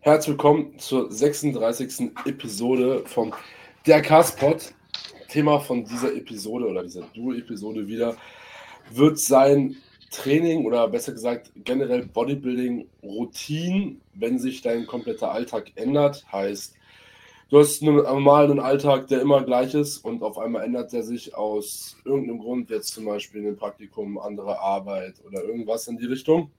Herzlich 0.00 0.30
willkommen 0.30 0.78
zur 0.78 1.10
36. 1.10 2.10
Episode 2.24 3.02
von 3.06 3.34
Der 3.86 4.02
Carspot. 4.02 4.72
Thema 5.28 5.60
von 5.60 5.84
dieser 5.84 6.14
Episode 6.14 6.66
oder 6.66 6.82
dieser 6.82 7.02
Duo-Episode 7.14 7.86
wieder 7.86 8.16
wird 8.90 9.18
sein 9.18 9.76
Training 10.10 10.64
oder 10.64 10.88
besser 10.88 11.12
gesagt 11.12 11.52
generell 11.56 12.06
Bodybuilding 12.06 12.88
Routine, 13.02 13.96
wenn 14.14 14.38
sich 14.38 14.62
dein 14.62 14.86
kompletter 14.86 15.30
Alltag 15.30 15.72
ändert. 15.74 16.24
Heißt, 16.32 16.74
du 17.50 17.58
hast 17.58 17.82
einen 17.82 17.96
normalen 17.96 18.60
Alltag, 18.60 19.08
der 19.08 19.20
immer 19.20 19.42
gleich 19.42 19.74
ist 19.74 19.98
und 19.98 20.22
auf 20.22 20.38
einmal 20.38 20.64
ändert 20.64 20.94
er 20.94 21.02
sich 21.02 21.34
aus 21.34 21.98
irgendeinem 22.04 22.38
Grund, 22.38 22.70
jetzt 22.70 22.94
zum 22.94 23.04
Beispiel 23.04 23.46
ein 23.46 23.56
Praktikum, 23.56 24.18
andere 24.18 24.58
Arbeit 24.58 25.16
oder 25.26 25.44
irgendwas 25.44 25.86
in 25.88 25.98
die 25.98 26.06
Richtung. 26.06 26.50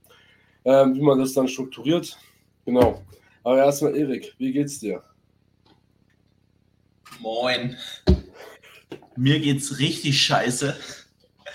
Ähm, 0.65 0.93
wie 0.93 1.01
man 1.01 1.17
das 1.17 1.33
dann 1.33 1.47
strukturiert. 1.47 2.17
Genau. 2.69 3.03
Aber 3.43 3.57
erstmal, 3.57 3.95
Erik, 3.95 4.35
wie 4.37 4.51
geht's 4.51 4.77
dir? 4.77 5.01
Moin. 7.19 7.75
Mir 9.15 9.39
geht's 9.39 9.79
richtig 9.79 10.21
scheiße. 10.21 10.77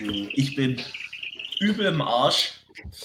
Mhm. 0.01 0.29
Ich 0.33 0.57
bin 0.57 0.83
übel 1.61 1.87
im 1.87 2.03
Arsch, 2.03 2.55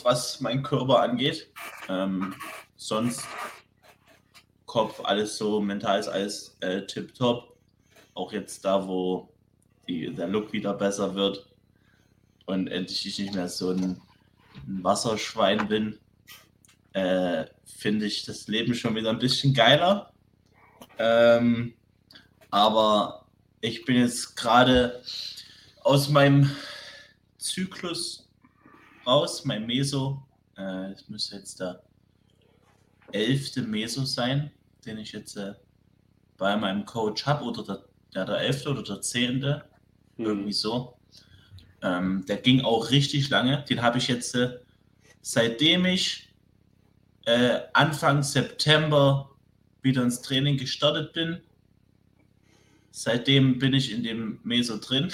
was 0.02 0.42
mein 0.42 0.64
Körper 0.64 1.02
angeht. 1.02 1.52
Ähm, 1.88 2.34
sonst 2.78 3.28
Kopf, 4.66 5.00
alles 5.04 5.38
so, 5.38 5.62
mental 5.62 6.00
ist 6.00 6.08
alles 6.08 6.58
äh, 6.62 6.88
tipptopp. 6.88 7.56
Auch 8.16 8.34
jetzt 8.34 8.66
da, 8.66 8.88
wo 8.88 9.30
die, 9.88 10.12
der 10.16 10.30
Look 10.30 10.52
wieder 10.52 10.74
besser 10.74 11.14
wird 11.14 11.46
und 12.48 12.70
endlich 12.70 13.06
ich 13.06 13.20
nicht 13.20 13.36
mehr 13.36 13.48
so 13.48 13.70
ein, 13.70 14.02
ein 14.66 14.84
Wasserschwein 14.84 15.68
bin, 15.68 16.00
äh, 16.94 17.46
finde 17.78 18.06
ich 18.06 18.26
das 18.26 18.48
Leben 18.48 18.74
schon 18.74 18.96
wieder 18.96 19.10
ein 19.10 19.20
bisschen 19.20 19.54
geiler. 19.54 20.12
Ähm, 20.98 21.74
aber 22.52 23.26
ich 23.62 23.86
bin 23.86 23.98
jetzt 23.98 24.36
gerade 24.36 25.02
aus 25.84 26.10
meinem 26.10 26.50
Zyklus 27.38 28.30
raus, 29.06 29.46
mein 29.46 29.66
Meso. 29.66 30.22
Äh, 30.58 30.92
es 30.92 31.08
müsste 31.10 31.38
jetzt 31.38 31.60
der 31.60 31.82
elfte 33.12 33.62
Meso 33.62 34.06
sein, 34.06 34.52
den 34.86 34.98
ich 34.98 35.12
jetzt 35.12 35.36
äh, 35.38 35.54
bei 36.38 36.56
meinem 36.56 36.86
Coach 36.86 37.26
habe, 37.26 37.44
oder 37.44 37.64
der, 37.64 37.86
ja, 38.14 38.26
der 38.26 38.38
elfte 38.38 38.70
oder 38.70 38.84
der 38.84 39.02
zehnte, 39.02 39.66
irgendwie 40.18 40.54
so. 40.54 40.98
Ähm, 41.82 42.26
der 42.28 42.38
ging 42.38 42.62
auch 42.62 42.92
richtig 42.92 43.30
lange. 43.30 43.64
Den 43.70 43.82
habe 43.82 43.98
ich 43.98 44.08
jetzt, 44.08 44.36
äh, 44.36 44.60
seitdem 45.22 45.86
ich 45.86 46.29
äh, 47.26 47.60
Anfang 47.74 48.24
September 48.24 49.30
wieder 49.82 50.04
ins 50.04 50.22
Training 50.22 50.58
gestartet 50.58 51.14
bin, 51.14 51.42
seitdem 52.92 53.60
bin 53.60 53.74
ich 53.74 53.92
in 53.92 54.04
dem 54.04 54.40
Meso 54.44 54.78
drin. 54.78 55.12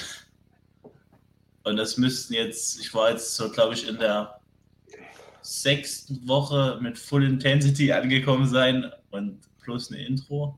Und 1.63 1.77
das 1.77 1.97
müssten 1.97 2.33
jetzt, 2.33 2.79
ich 2.79 2.93
war 2.93 3.11
jetzt 3.11 3.35
so, 3.35 3.49
glaube 3.49 3.73
ich, 3.73 3.87
in 3.87 3.97
der 3.97 4.39
sechsten 5.41 6.27
Woche 6.27 6.79
mit 6.81 6.97
Full 6.97 7.23
Intensity 7.23 7.91
angekommen 7.91 8.47
sein 8.47 8.91
und 9.11 9.39
plus 9.61 9.91
eine 9.91 10.05
Intro. 10.05 10.57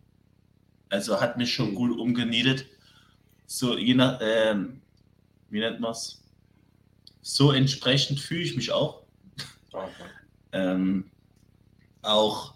Also 0.90 1.20
hat 1.20 1.38
mich 1.38 1.54
schon 1.54 1.76
gut 1.76 1.98
umgenietet. 1.98 2.66
So, 3.46 3.78
je 3.78 3.94
nach, 3.94 4.20
ähm, 4.22 4.82
wie 5.50 5.60
nennt 5.60 5.80
man 5.80 5.92
es? 5.92 6.24
So 7.22 7.52
entsprechend 7.52 8.20
fühle 8.20 8.44
ich 8.44 8.56
mich 8.56 8.72
auch. 8.72 9.02
Ähm, 10.54 11.06
auch 12.02 12.54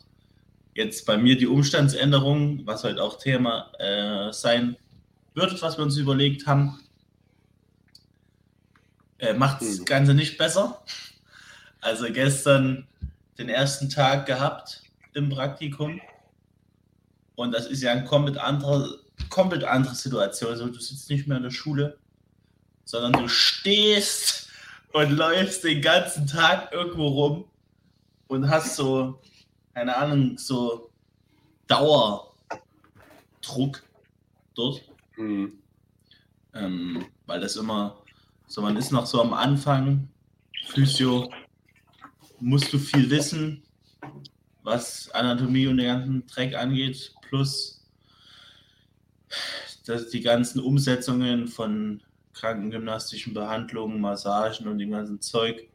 jetzt 0.73 1.05
bei 1.05 1.17
mir 1.17 1.37
die 1.37 1.47
Umstandsänderung, 1.47 2.65
was 2.65 2.83
halt 2.83 2.99
auch 2.99 3.17
Thema 3.17 3.71
äh, 3.79 4.31
sein 4.31 4.77
wird, 5.33 5.61
was 5.61 5.77
wir 5.77 5.83
uns 5.83 5.97
überlegt 5.97 6.47
haben, 6.47 6.79
äh, 9.19 9.33
macht 9.33 9.61
das 9.61 9.79
Mhm. 9.79 9.85
Ganze 9.85 10.13
nicht 10.13 10.37
besser. 10.37 10.81
Also 11.81 12.05
gestern 12.11 12.87
den 13.37 13.49
ersten 13.49 13.89
Tag 13.89 14.25
gehabt 14.25 14.81
im 15.13 15.29
Praktikum 15.29 15.99
und 17.35 17.51
das 17.51 17.65
ist 17.65 17.81
ja 17.81 17.91
eine 17.91 18.05
komplett 18.05 18.37
andere, 18.37 18.99
komplett 19.29 19.63
andere 19.63 19.95
Situation. 19.95 20.51
Also 20.51 20.67
du 20.67 20.79
sitzt 20.79 21.09
nicht 21.09 21.27
mehr 21.27 21.37
in 21.37 21.43
der 21.43 21.51
Schule, 21.51 21.97
sondern 22.85 23.13
du 23.13 23.27
stehst 23.27 24.49
und 24.93 25.11
läufst 25.11 25.63
den 25.63 25.81
ganzen 25.81 26.27
Tag 26.27 26.71
irgendwo 26.71 27.07
rum 27.07 27.45
und 28.27 28.49
hast 28.49 28.75
so, 28.75 29.19
keine 29.73 29.95
Ahnung, 29.95 30.37
so 30.37 30.91
Dauerdruck 31.67 32.33
dort. 34.55 34.83
Mhm. 35.17 35.57
Ähm, 36.53 37.05
weil 37.25 37.39
das 37.39 37.55
immer 37.55 38.01
so, 38.47 38.61
man 38.61 38.75
ist 38.75 38.91
noch 38.91 39.05
so 39.05 39.21
am 39.21 39.33
Anfang, 39.33 40.09
Physio, 40.67 41.31
musst 42.39 42.73
du 42.73 42.77
viel 42.77 43.09
wissen, 43.09 43.63
was 44.63 45.09
Anatomie 45.11 45.67
und 45.67 45.77
den 45.77 45.87
ganzen 45.87 46.27
Dreck 46.27 46.55
angeht, 46.55 47.13
plus 47.21 47.81
dass 49.85 50.09
die 50.09 50.21
ganzen 50.21 50.59
Umsetzungen 50.59 51.47
von 51.47 52.01
krankengymnastischen 52.33 53.33
Behandlungen, 53.33 54.01
Massagen 54.01 54.67
und 54.67 54.77
dem 54.77 54.91
ganzen 54.91 55.21
Zeug, 55.21 55.70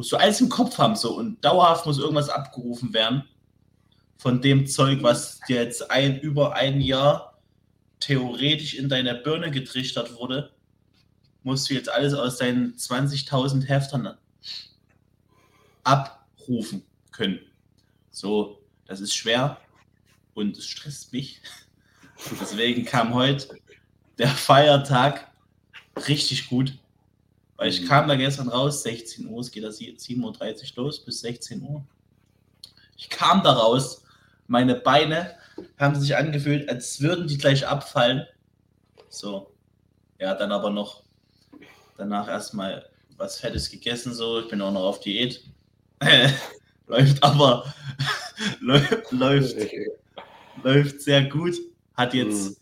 musst 0.00 0.12
du 0.12 0.16
alles 0.16 0.40
im 0.40 0.48
Kopf 0.48 0.78
haben 0.78 0.96
so 0.96 1.14
und 1.14 1.44
dauerhaft 1.44 1.84
muss 1.84 1.98
irgendwas 1.98 2.30
abgerufen 2.30 2.94
werden 2.94 3.28
von 4.16 4.40
dem 4.40 4.66
Zeug, 4.66 5.02
was 5.02 5.40
dir 5.40 5.62
jetzt 5.62 5.90
ein, 5.90 6.18
über 6.20 6.54
ein 6.54 6.80
Jahr 6.80 7.38
theoretisch 7.98 8.72
in 8.72 8.88
deiner 8.88 9.12
Birne 9.12 9.50
getrichtert 9.50 10.16
wurde, 10.16 10.54
musst 11.42 11.68
du 11.68 11.74
jetzt 11.74 11.90
alles 11.90 12.14
aus 12.14 12.38
deinen 12.38 12.76
20.000 12.76 13.66
Heftern 13.66 14.16
abrufen 15.84 16.82
können. 17.12 17.40
So, 18.10 18.62
das 18.86 19.02
ist 19.02 19.14
schwer 19.14 19.58
und 20.32 20.56
es 20.56 20.66
stresst 20.66 21.12
mich. 21.12 21.42
Deswegen 22.40 22.86
kam 22.86 23.12
heute 23.12 23.54
der 24.16 24.28
Feiertag 24.28 25.30
richtig 26.08 26.48
gut, 26.48 26.72
weil 27.60 27.68
ich 27.68 27.82
Mhm. 27.82 27.88
kam 27.88 28.08
da 28.08 28.16
gestern 28.16 28.48
raus, 28.48 28.82
16 28.82 29.26
Uhr, 29.28 29.38
es 29.38 29.50
geht 29.50 29.64
da 29.64 29.68
7.30 29.68 30.78
Uhr 30.78 30.84
los 30.84 31.04
bis 31.04 31.20
16 31.20 31.60
Uhr. 31.60 31.84
Ich 32.96 33.10
kam 33.10 33.42
da 33.42 33.52
raus, 33.52 34.02
meine 34.46 34.76
Beine 34.76 35.36
haben 35.78 35.94
sich 36.00 36.16
angefühlt, 36.16 36.70
als 36.70 37.02
würden 37.02 37.26
die 37.26 37.36
gleich 37.36 37.66
abfallen. 37.66 38.26
So, 39.10 39.52
ja, 40.18 40.34
dann 40.34 40.52
aber 40.52 40.70
noch 40.70 41.02
danach 41.98 42.28
erstmal 42.28 42.88
was 43.18 43.38
Fettes 43.38 43.70
gegessen, 43.70 44.14
so. 44.14 44.40
Ich 44.40 44.48
bin 44.48 44.62
auch 44.62 44.72
noch 44.72 44.84
auf 44.84 45.00
Diät. 45.00 45.44
läuft 46.86 47.22
aber, 47.22 47.74
läuft, 48.60 49.12
läuft, 49.12 49.56
läuft 50.64 51.02
sehr 51.02 51.24
gut. 51.24 51.56
Hat 51.94 52.14
jetzt 52.14 52.59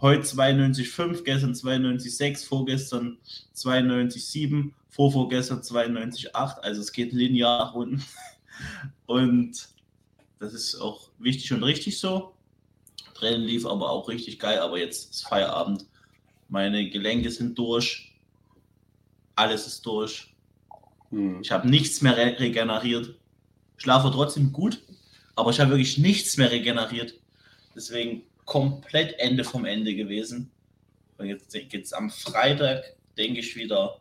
heute 0.00 0.22
92,5, 0.22 1.22
gestern 1.22 1.52
92,6, 1.52 2.46
vorgestern 2.46 3.18
92,7, 3.54 4.70
vorvorgestern 4.90 5.60
92,8. 5.60 6.60
Also 6.60 6.80
es 6.80 6.92
geht 6.92 7.12
linear 7.12 7.66
nach 7.66 7.74
unten. 7.74 8.04
Und 9.06 9.68
das 10.38 10.54
ist 10.54 10.76
auch 10.80 11.08
wichtig 11.18 11.52
und 11.52 11.62
richtig 11.62 11.98
so. 11.98 12.34
Training 13.14 13.46
lief 13.46 13.66
aber 13.66 13.90
auch 13.90 14.08
richtig 14.08 14.38
geil, 14.38 14.58
aber 14.58 14.78
jetzt 14.78 15.10
ist 15.10 15.26
Feierabend. 15.26 15.86
Meine 16.48 16.90
Gelenke 16.90 17.30
sind 17.30 17.58
durch. 17.58 18.12
Alles 19.34 19.66
ist 19.66 19.86
durch. 19.86 20.34
Mhm. 21.10 21.40
Ich 21.40 21.50
habe 21.50 21.68
nichts 21.68 22.02
mehr 22.02 22.16
re 22.16 22.36
regeneriert. 22.38 23.14
Schlafe 23.78 24.10
trotzdem 24.10 24.52
gut, 24.52 24.82
aber 25.34 25.50
ich 25.50 25.60
habe 25.60 25.70
wirklich 25.70 25.98
nichts 25.98 26.36
mehr 26.36 26.50
regeneriert. 26.50 27.14
Deswegen 27.74 28.22
komplett 28.46 29.18
Ende 29.18 29.44
vom 29.44 29.66
Ende 29.66 29.94
gewesen. 29.94 30.50
Und 31.18 31.26
jetzt 31.26 31.52
geht 31.52 31.84
es 31.84 31.92
am 31.92 32.10
Freitag, 32.10 32.84
denke 33.18 33.40
ich, 33.40 33.56
wieder 33.56 34.00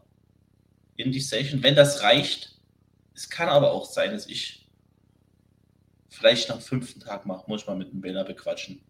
in 0.96 1.12
die 1.12 1.20
Session. 1.20 1.62
Wenn 1.62 1.76
das 1.76 2.02
reicht, 2.02 2.58
es 3.14 3.30
kann 3.30 3.50
aber 3.50 3.72
auch 3.72 3.86
sein, 3.86 4.12
dass 4.12 4.28
ich 4.28 4.66
vielleicht 6.10 6.50
am 6.52 6.62
fünften 6.62 7.02
Tag 7.02 7.26
mache, 7.26 7.44
muss 7.48 7.62
ich 7.62 7.68
mal 7.68 7.76
mit 7.76 7.92
dem 7.92 8.02
Bela 8.02 8.24
bequatschen. 8.24 8.82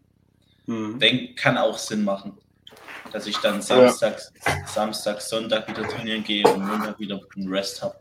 Mhm. 0.66 0.98
Denk, 0.98 1.36
kann 1.36 1.56
auch 1.56 1.78
Sinn 1.78 2.04
machen, 2.04 2.36
dass 3.12 3.26
ich 3.26 3.36
dann 3.38 3.62
Samstag, 3.62 4.20
Samstag, 4.66 5.20
Sonntag 5.20 5.68
wieder 5.68 5.88
trainieren 5.88 6.24
gehe 6.24 6.44
und 6.44 6.66
Montag 6.66 6.98
wieder 6.98 7.20
einen 7.34 7.48
Rest 7.48 7.82
habe. 7.82 7.96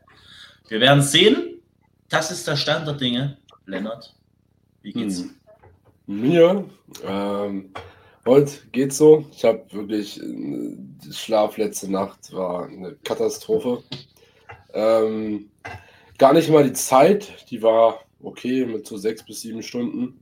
Wir 0.68 0.80
werden 0.80 1.02
sehen. 1.02 1.62
Das 2.10 2.32
ist 2.32 2.48
der 2.48 2.56
Stand 2.56 2.88
der 2.88 2.96
Dinge. 2.96 3.38
Lennart, 3.66 4.16
wie 4.82 4.94
geht's? 4.94 5.20
Mhm. 5.20 5.36
Mir, 6.08 6.70
ähm, 7.04 7.72
heute 8.28 8.52
geht's 8.72 8.98
so. 8.98 9.26
Ich 9.32 9.44
habe 9.44 9.66
wirklich, 9.72 10.22
äh, 10.22 10.78
Schlaf 11.12 11.58
letzte 11.58 11.92
Nacht 11.92 12.32
war 12.32 12.68
eine 12.68 12.96
Katastrophe. 13.04 13.82
Ähm, 14.74 15.50
gar 16.20 16.34
nicht 16.34 16.50
mal 16.52 16.64
die 16.64 16.74
Zeit, 16.74 17.50
die 17.50 17.64
war 17.64 18.02
okay 18.22 18.66
mit 18.68 18.86
so 18.86 18.98
sechs 18.98 19.26
bis 19.26 19.42
sieben 19.42 19.64
Stunden. 19.64 20.20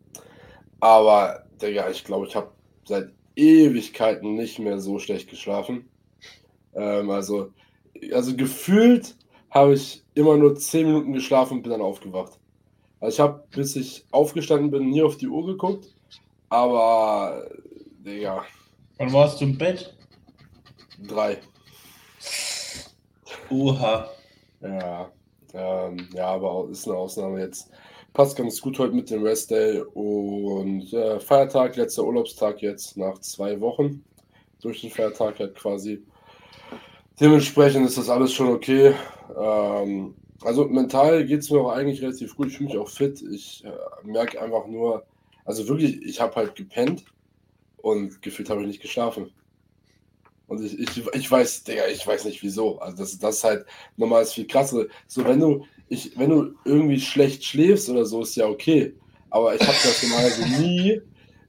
Aber, 0.79 1.43
Digga, 1.61 1.89
ich 1.89 2.05
glaube, 2.05 2.27
ich 2.27 2.35
habe 2.37 2.51
seit 2.85 3.11
Ewigkeiten 3.35 4.35
nicht 4.35 4.59
mehr 4.59 4.79
so 4.79 4.99
schlecht 4.99 5.29
geschlafen. 5.29 5.89
Ähm, 6.75 7.09
also, 7.09 7.51
also 8.13 8.37
gefühlt 8.37 9.17
habe 9.49 9.73
ich 9.73 10.01
immer 10.13 10.37
nur 10.37 10.55
zehn 10.55 10.87
Minuten 10.87 11.11
geschlafen 11.11 11.57
und 11.57 11.63
bin 11.63 11.73
dann 11.73 11.81
aufgewacht. 11.81 12.39
Also 13.03 13.15
ich 13.15 13.19
habe, 13.19 13.43
bis 13.51 13.75
ich 13.75 14.05
aufgestanden 14.11 14.71
bin, 14.71 14.89
nie 14.89 15.03
auf 15.03 15.17
die 15.17 15.27
Uhr 15.27 15.45
geguckt. 15.45 15.93
Aber, 16.47 17.49
Digga. 17.99 18.45
Wann 18.97 19.11
warst 19.11 19.41
du 19.41 19.45
im 19.45 19.57
Bett? 19.57 19.93
Drei. 21.05 21.37
Oha. 23.49 24.09
Ja, 24.61 25.11
ähm, 25.53 26.07
ja, 26.13 26.27
aber 26.27 26.69
ist 26.71 26.87
eine 26.87 26.95
Ausnahme 26.95 27.41
jetzt. 27.41 27.69
Passt 28.13 28.37
ganz 28.37 28.61
gut 28.61 28.79
heute 28.79 28.95
mit 28.95 29.09
dem 29.09 29.23
Rest 29.23 29.51
Day 29.51 29.81
und 29.81 30.93
äh, 30.93 31.19
Feiertag, 31.19 31.75
letzter 31.75 32.05
Urlaubstag 32.05 32.61
jetzt 32.61 32.95
nach 32.95 33.19
zwei 33.19 33.59
Wochen. 33.59 34.01
Durch 34.61 34.79
den 34.79 34.91
Feiertag 34.91 35.39
halt 35.39 35.55
quasi. 35.55 36.01
Dementsprechend 37.19 37.85
ist 37.85 37.97
das 37.97 38.09
alles 38.09 38.31
schon 38.31 38.47
okay. 38.47 38.95
Ähm, 39.37 40.15
also 40.43 40.65
mental 40.65 41.25
geht 41.25 41.41
es 41.41 41.49
mir 41.49 41.59
auch 41.61 41.71
eigentlich 41.71 42.01
relativ 42.01 42.35
gut. 42.35 42.47
Ich 42.47 42.57
fühle 42.57 42.69
mich 42.69 42.77
auch 42.77 42.89
fit. 42.89 43.21
Ich 43.21 43.63
äh, 43.65 43.71
merke 44.05 44.41
einfach 44.41 44.67
nur, 44.67 45.05
also 45.45 45.67
wirklich, 45.67 46.01
ich 46.03 46.21
habe 46.21 46.35
halt 46.35 46.55
gepennt 46.55 47.05
und 47.77 48.21
gefühlt 48.21 48.49
habe 48.49 48.61
ich 48.61 48.67
nicht 48.67 48.81
geschlafen. 48.81 49.31
Und 50.47 50.63
ich, 50.63 50.77
ich, 50.79 51.07
ich 51.13 51.31
weiß, 51.31 51.63
Digga, 51.63 51.87
ich 51.87 52.05
weiß 52.05 52.25
nicht 52.25 52.43
wieso. 52.43 52.79
Also 52.79 52.97
das, 52.97 53.17
das 53.17 53.37
ist 53.37 53.43
halt 53.43 53.65
nochmal 53.97 54.25
viel 54.25 54.45
krasser. 54.45 54.85
So, 55.07 55.25
wenn 55.25 55.39
du, 55.39 55.65
ich, 55.89 56.17
wenn 56.17 56.29
du 56.29 56.53
irgendwie 56.65 56.99
schlecht 56.99 57.43
schläfst 57.43 57.89
oder 57.89 58.05
so, 58.05 58.21
ist 58.21 58.35
ja 58.35 58.47
okay. 58.47 58.93
Aber 59.29 59.55
ich 59.55 59.61
habe 59.61 59.77
das 59.83 60.03
normalerweise 60.03 60.61
nie. 60.61 61.01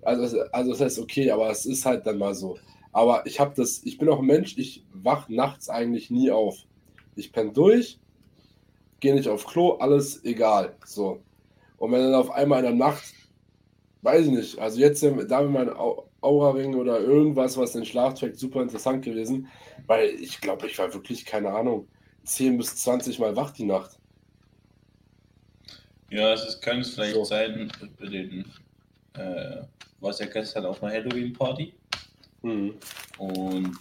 Also, 0.02 0.40
also 0.52 0.70
das 0.70 0.80
heißt 0.80 0.98
okay, 0.98 1.30
aber 1.30 1.50
es 1.50 1.66
ist 1.66 1.84
halt 1.84 2.06
dann 2.06 2.18
mal 2.18 2.34
so. 2.34 2.58
Aber 2.92 3.26
ich 3.26 3.40
habe 3.40 3.54
das, 3.56 3.82
ich 3.84 3.98
bin 3.98 4.08
auch 4.08 4.20
ein 4.20 4.26
Mensch, 4.26 4.56
ich 4.56 4.84
wach 4.92 5.28
nachts 5.28 5.68
eigentlich 5.68 6.10
nie 6.10 6.30
auf. 6.30 6.56
Ich 7.16 7.32
penne 7.32 7.52
durch, 7.52 7.98
gehe 9.04 9.14
nicht 9.14 9.28
auf 9.28 9.46
Klo, 9.46 9.72
alles 9.74 10.24
egal. 10.24 10.74
So. 10.86 11.22
Und 11.76 11.92
wenn 11.92 12.00
dann 12.00 12.14
auf 12.14 12.30
einmal 12.30 12.60
in 12.60 12.78
der 12.78 12.88
Nacht, 12.88 13.04
weiß 14.00 14.26
ich 14.26 14.32
nicht, 14.32 14.58
also 14.58 14.80
jetzt 14.80 15.02
da 15.02 15.10
mit 15.10 15.28
meinem 15.28 15.76
Aura-Ring 16.22 16.74
oder 16.74 17.00
irgendwas, 17.00 17.58
was 17.58 17.72
den 17.72 17.84
Schlaf 17.84 18.14
trägt, 18.14 18.38
super 18.38 18.62
interessant 18.62 19.04
gewesen, 19.04 19.48
weil 19.86 20.08
ich 20.08 20.40
glaube, 20.40 20.66
ich 20.66 20.78
war 20.78 20.92
wirklich, 20.94 21.26
keine 21.26 21.50
Ahnung, 21.50 21.86
10 22.24 22.56
bis 22.56 22.76
20 22.76 23.18
Mal 23.18 23.36
wach 23.36 23.50
die 23.50 23.66
Nacht. 23.66 23.98
Ja, 26.10 26.32
es 26.32 26.58
kann 26.62 26.80
es 26.80 26.94
vielleicht 26.94 27.14
so. 27.14 27.24
sein, 27.24 27.70
bei 28.00 28.06
den, 28.06 28.46
äh, 29.12 29.64
war 30.00 30.18
ja 30.18 30.26
gestern 30.26 30.64
auf 30.64 30.82
einer 30.82 30.94
Halloween-Party. 30.94 31.74
Mhm. 32.40 32.74
Und 33.18 33.78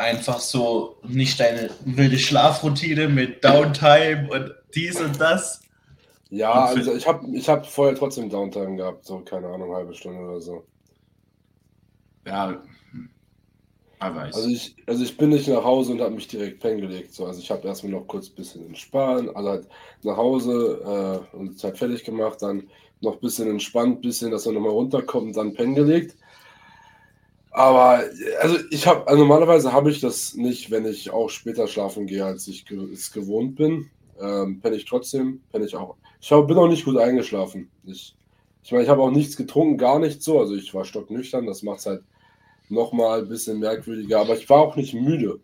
einfach 0.00 0.40
so 0.40 0.96
nicht 1.06 1.38
deine 1.38 1.70
wilde 1.84 2.18
Schlafroutine 2.18 3.08
mit 3.08 3.44
Downtime 3.44 4.28
und 4.30 4.54
dies 4.74 5.00
und 5.00 5.20
das. 5.20 5.60
Ja, 6.30 6.64
also 6.64 6.94
ich 6.94 7.06
habe 7.06 7.26
ich 7.36 7.48
hab 7.48 7.66
vorher 7.66 7.94
trotzdem 7.94 8.30
Downtime 8.30 8.76
gehabt, 8.76 9.04
so 9.04 9.18
keine 9.20 9.48
Ahnung, 9.48 9.74
halbe 9.74 9.94
Stunde 9.94 10.22
oder 10.22 10.40
so. 10.40 10.64
Ja. 12.26 12.62
Also 13.98 14.48
ich, 14.48 14.74
also 14.86 15.04
ich 15.04 15.14
bin 15.18 15.28
nicht 15.28 15.46
nach 15.46 15.62
Hause 15.62 15.92
und 15.92 16.00
habe 16.00 16.14
mich 16.14 16.26
direkt 16.28 16.60
pennen 16.60 16.80
gelegt. 16.80 17.12
So. 17.12 17.26
Also 17.26 17.40
ich 17.40 17.50
habe 17.50 17.68
erstmal 17.68 17.92
noch 17.92 18.06
kurz 18.06 18.28
ein 18.30 18.34
bisschen 18.34 18.64
entspannt, 18.64 19.36
also 19.36 19.50
halt 19.50 19.68
nach 20.02 20.16
Hause 20.16 21.26
äh, 21.34 21.36
und 21.36 21.58
Zeit 21.58 21.76
fertig 21.76 22.04
gemacht, 22.04 22.40
dann 22.40 22.70
noch 23.02 23.14
ein 23.14 23.20
bisschen 23.20 23.50
entspannt, 23.50 24.00
bisschen, 24.00 24.30
dass 24.30 24.46
er 24.46 24.52
nochmal 24.52 24.70
runterkommt 24.70 25.26
und 25.26 25.36
dann 25.36 25.52
pennen 25.52 25.74
gelegt. 25.74 26.16
Aber 27.50 28.04
also 28.40 28.56
ich 28.70 28.86
habe 28.86 29.06
also 29.08 29.22
normalerweise 29.22 29.72
habe 29.72 29.90
ich 29.90 30.00
das 30.00 30.34
nicht, 30.34 30.70
wenn 30.70 30.84
ich 30.86 31.10
auch 31.10 31.28
später 31.28 31.66
schlafen 31.66 32.06
gehe, 32.06 32.24
als 32.24 32.46
ich 32.46 32.64
es 32.92 33.10
gewohnt 33.10 33.56
bin. 33.56 33.90
Ähm, 34.20 34.60
penne 34.60 34.76
ich 34.76 34.84
trotzdem, 34.84 35.40
penne 35.50 35.64
ich 35.64 35.74
auch. 35.74 35.96
Ich 36.20 36.30
hab, 36.30 36.46
bin 36.46 36.58
auch 36.58 36.68
nicht 36.68 36.84
gut 36.84 36.98
eingeschlafen. 36.98 37.70
Ich, 37.84 38.14
ich 38.62 38.70
meine, 38.70 38.84
ich 38.84 38.90
habe 38.90 39.02
auch 39.02 39.10
nichts 39.10 39.36
getrunken, 39.36 39.78
gar 39.78 39.98
nicht 39.98 40.22
so. 40.22 40.38
Also 40.38 40.54
ich 40.54 40.72
war 40.74 40.84
stocknüchtern, 40.84 41.46
das 41.46 41.62
macht 41.62 41.80
es 41.80 41.86
halt 41.86 42.02
nochmal 42.68 43.20
ein 43.20 43.28
bisschen 43.28 43.58
merkwürdiger. 43.58 44.20
Aber 44.20 44.36
ich 44.36 44.48
war 44.48 44.60
auch 44.60 44.76
nicht 44.76 44.94
müde. 44.94 45.40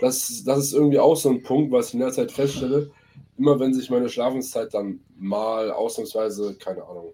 Das, 0.00 0.42
das 0.44 0.58
ist 0.58 0.72
irgendwie 0.72 0.98
auch 0.98 1.16
so 1.16 1.30
ein 1.30 1.42
Punkt, 1.42 1.70
was 1.72 1.88
ich 1.88 1.94
in 1.94 2.00
der 2.00 2.12
Zeit 2.12 2.32
feststelle. 2.32 2.90
Immer 3.38 3.60
wenn 3.60 3.74
sich 3.74 3.90
meine 3.90 4.08
Schlafenszeit 4.08 4.72
dann 4.74 5.00
mal 5.18 5.70
ausnahmsweise, 5.70 6.54
keine 6.54 6.82
Ahnung, 6.84 7.12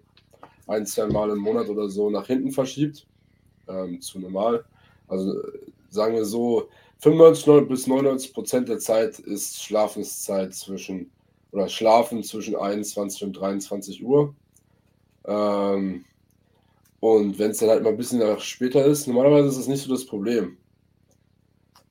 ein, 0.67 0.85
zwei 0.85 1.07
Mal 1.07 1.29
im 1.29 1.39
Monat 1.39 1.69
oder 1.69 1.89
so 1.89 2.09
nach 2.09 2.27
hinten 2.27 2.51
verschiebt, 2.51 3.05
ähm, 3.67 4.01
zu 4.01 4.19
normal. 4.19 4.65
Also 5.07 5.41
sagen 5.89 6.15
wir 6.15 6.25
so, 6.25 6.69
95 6.99 7.67
bis 7.67 7.87
99 7.87 8.33
Prozent 8.33 8.69
der 8.69 8.79
Zeit 8.79 9.19
ist 9.19 9.61
Schlafenszeit 9.61 10.53
zwischen 10.53 11.11
oder 11.51 11.69
Schlafen 11.69 12.23
zwischen 12.23 12.55
21 12.55 13.23
und 13.23 13.33
23 13.33 14.03
Uhr. 14.03 14.33
Ähm, 15.25 16.03
und 16.99 17.37
wenn 17.37 17.51
es 17.51 17.59
dann 17.59 17.69
halt 17.69 17.83
mal 17.83 17.89
ein 17.89 17.97
bisschen 17.97 18.39
später 18.39 18.83
ist, 18.85 19.07
normalerweise 19.07 19.49
ist 19.49 19.59
das 19.59 19.67
nicht 19.67 19.83
so 19.83 19.91
das 19.91 20.05
Problem. 20.05 20.57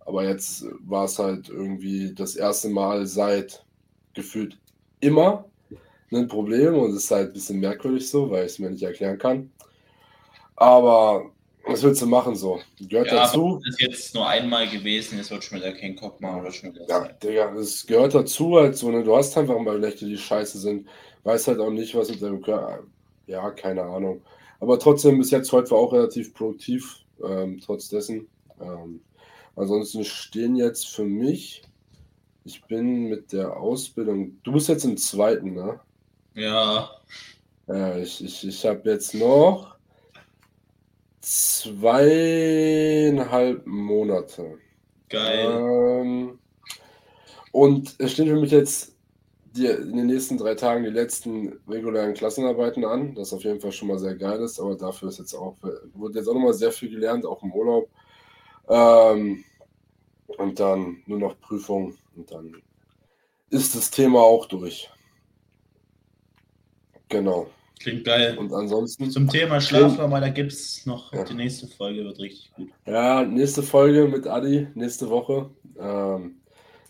Aber 0.00 0.26
jetzt 0.26 0.64
war 0.86 1.04
es 1.04 1.18
halt 1.18 1.48
irgendwie 1.48 2.12
das 2.14 2.34
erste 2.34 2.68
Mal 2.70 3.06
seit 3.06 3.64
gefühlt 4.14 4.58
immer 5.00 5.44
ein 6.12 6.28
Problem 6.28 6.74
und 6.74 6.90
es 6.90 7.04
ist 7.04 7.10
halt 7.10 7.28
ein 7.28 7.32
bisschen 7.32 7.60
merkwürdig 7.60 8.08
so, 8.08 8.30
weil 8.30 8.46
ich 8.46 8.52
es 8.52 8.58
mir 8.58 8.70
nicht 8.70 8.82
erklären 8.82 9.18
kann. 9.18 9.50
Aber 10.56 11.31
was 11.64 11.82
willst 11.82 12.02
du 12.02 12.06
machen 12.06 12.34
so? 12.34 12.60
Gehört 12.80 13.08
ja, 13.08 13.24
dazu. 13.24 13.60
Das 13.64 13.74
ist 13.74 13.80
jetzt 13.80 14.14
nur 14.14 14.26
einmal 14.26 14.68
gewesen, 14.68 15.18
jetzt 15.18 15.30
wird 15.30 15.44
schon 15.44 15.58
wieder 15.58 15.72
kein 15.72 15.96
Kopf 15.96 16.20
machen. 16.20 16.42
Wird 16.42 16.54
schon 16.54 16.74
wieder 16.74 16.88
ja, 16.88 17.08
Digga, 17.08 17.54
das 17.54 17.86
gehört 17.86 18.14
dazu 18.14 18.56
halt 18.56 18.76
so. 18.76 18.90
Ne? 18.90 19.04
Du 19.04 19.16
hast 19.16 19.36
einfach 19.36 19.58
mal 19.58 19.78
Nächte, 19.78 20.06
die 20.06 20.18
scheiße 20.18 20.58
sind. 20.58 20.88
Weiß 21.24 21.46
halt 21.46 21.60
auch 21.60 21.70
nicht, 21.70 21.94
was 21.94 22.10
mit 22.10 22.20
deinem 22.20 22.42
Körper. 22.42 22.80
Ja, 23.26 23.50
keine 23.50 23.82
Ahnung. 23.82 24.22
Aber 24.60 24.78
trotzdem, 24.78 25.18
bis 25.18 25.30
jetzt 25.30 25.52
heute 25.52 25.70
war 25.70 25.78
auch 25.78 25.92
relativ 25.92 26.34
produktiv, 26.34 27.04
ähm, 27.24 27.60
trotz 27.64 27.88
dessen. 27.88 28.28
Ähm, 28.60 29.00
ansonsten 29.56 30.04
stehen 30.04 30.56
jetzt 30.56 30.88
für 30.88 31.04
mich, 31.04 31.62
ich 32.44 32.62
bin 32.64 33.08
mit 33.08 33.32
der 33.32 33.56
Ausbildung, 33.56 34.38
du 34.42 34.52
bist 34.52 34.68
jetzt 34.68 34.84
im 34.84 34.96
zweiten, 34.96 35.54
ne? 35.54 35.80
Ja. 36.34 36.90
Ja, 37.68 37.96
ich, 37.96 38.24
ich, 38.24 38.46
ich 38.46 38.66
habe 38.66 38.90
jetzt 38.90 39.14
noch 39.14 39.76
zweieinhalb 41.22 43.66
Monate. 43.66 44.58
Geil. 45.08 45.46
Ähm, 45.46 46.38
und 47.52 47.94
es 47.98 48.12
stehen 48.12 48.28
für 48.28 48.40
mich 48.40 48.50
jetzt 48.50 48.92
die, 49.54 49.66
in 49.66 49.96
den 49.96 50.06
nächsten 50.06 50.38
drei 50.38 50.54
Tagen 50.54 50.84
die 50.84 50.90
letzten 50.90 51.60
regulären 51.68 52.14
Klassenarbeiten 52.14 52.84
an, 52.84 53.14
das 53.14 53.32
auf 53.32 53.44
jeden 53.44 53.60
Fall 53.60 53.72
schon 53.72 53.88
mal 53.88 53.98
sehr 53.98 54.14
geil 54.14 54.40
ist, 54.40 54.58
aber 54.58 54.76
dafür 54.76 55.10
ist 55.10 55.18
jetzt 55.18 55.34
auch, 55.34 55.56
wurde 55.94 56.18
jetzt 56.18 56.28
auch 56.28 56.34
nochmal 56.34 56.54
sehr 56.54 56.72
viel 56.72 56.90
gelernt, 56.90 57.26
auch 57.26 57.42
im 57.42 57.52
Urlaub. 57.52 57.88
Ähm, 58.68 59.44
und 60.38 60.58
dann 60.58 61.02
nur 61.06 61.18
noch 61.18 61.38
Prüfung 61.40 61.98
und 62.16 62.30
dann 62.30 62.62
ist 63.50 63.76
das 63.76 63.90
Thema 63.90 64.20
auch 64.20 64.46
durch. 64.46 64.90
Genau. 67.08 67.48
Klingt 67.82 68.04
geil. 68.04 68.38
Und 68.38 68.52
ansonsten. 68.52 69.10
Zum 69.10 69.28
Thema 69.28 69.60
Schlafraum, 69.60 70.12
da 70.12 70.28
gibt 70.28 70.52
es 70.52 70.86
noch 70.86 71.12
ja. 71.12 71.24
die 71.24 71.34
nächste 71.34 71.66
Folge, 71.66 72.04
wird 72.04 72.18
richtig 72.20 72.52
gut. 72.54 72.68
Ja, 72.86 73.24
nächste 73.24 73.62
Folge 73.62 74.06
mit 74.06 74.26
Adi, 74.26 74.68
nächste 74.74 75.10
Woche. 75.10 75.50
Ähm, 75.78 76.36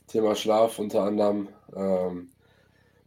Thema 0.06 0.34
Schlaf 0.34 0.78
unter 0.78 1.04
anderem. 1.04 1.48
Ähm, 1.74 2.28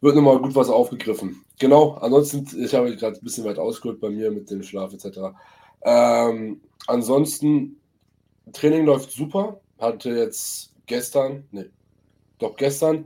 wird 0.01 0.15
nochmal 0.15 0.39
gut 0.39 0.56
was 0.56 0.70
aufgegriffen. 0.70 1.44
Genau, 1.60 1.92
ansonsten, 1.94 2.48
ich 2.63 2.74
habe 2.74 2.96
gerade 2.96 3.18
ein 3.18 3.24
bisschen 3.24 3.46
weit 3.46 3.60
ausgeholt 3.60 4.00
bei 4.00 4.10
mir 4.10 4.32
mit 4.32 4.50
dem 4.50 4.63
Schlaf 4.63 4.92
etc. 4.94 5.36
Ähm, 5.84 6.62
ansonsten, 6.88 7.80
Training 8.51 8.86
läuft 8.86 9.12
super. 9.12 9.62
Hatte 9.77 10.10
jetzt 10.10 10.74
gestern, 10.88 11.44
nee, 11.51 11.70
doch 12.39 12.56
gestern 12.56 13.06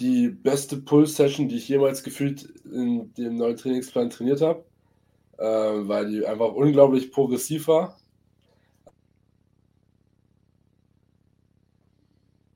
die 0.00 0.28
beste 0.28 0.78
Pull-Session, 0.78 1.48
die 1.48 1.56
ich 1.56 1.68
jemals 1.68 2.02
gefühlt 2.02 2.42
in 2.64 3.12
dem 3.14 3.36
neuen 3.36 3.56
Trainingsplan 3.56 4.10
trainiert 4.10 4.40
habe, 4.40 4.64
äh, 5.38 5.44
weil 5.44 6.10
die 6.10 6.26
einfach 6.26 6.52
unglaublich 6.52 7.12
progressiv 7.12 7.68
war. 7.68 7.96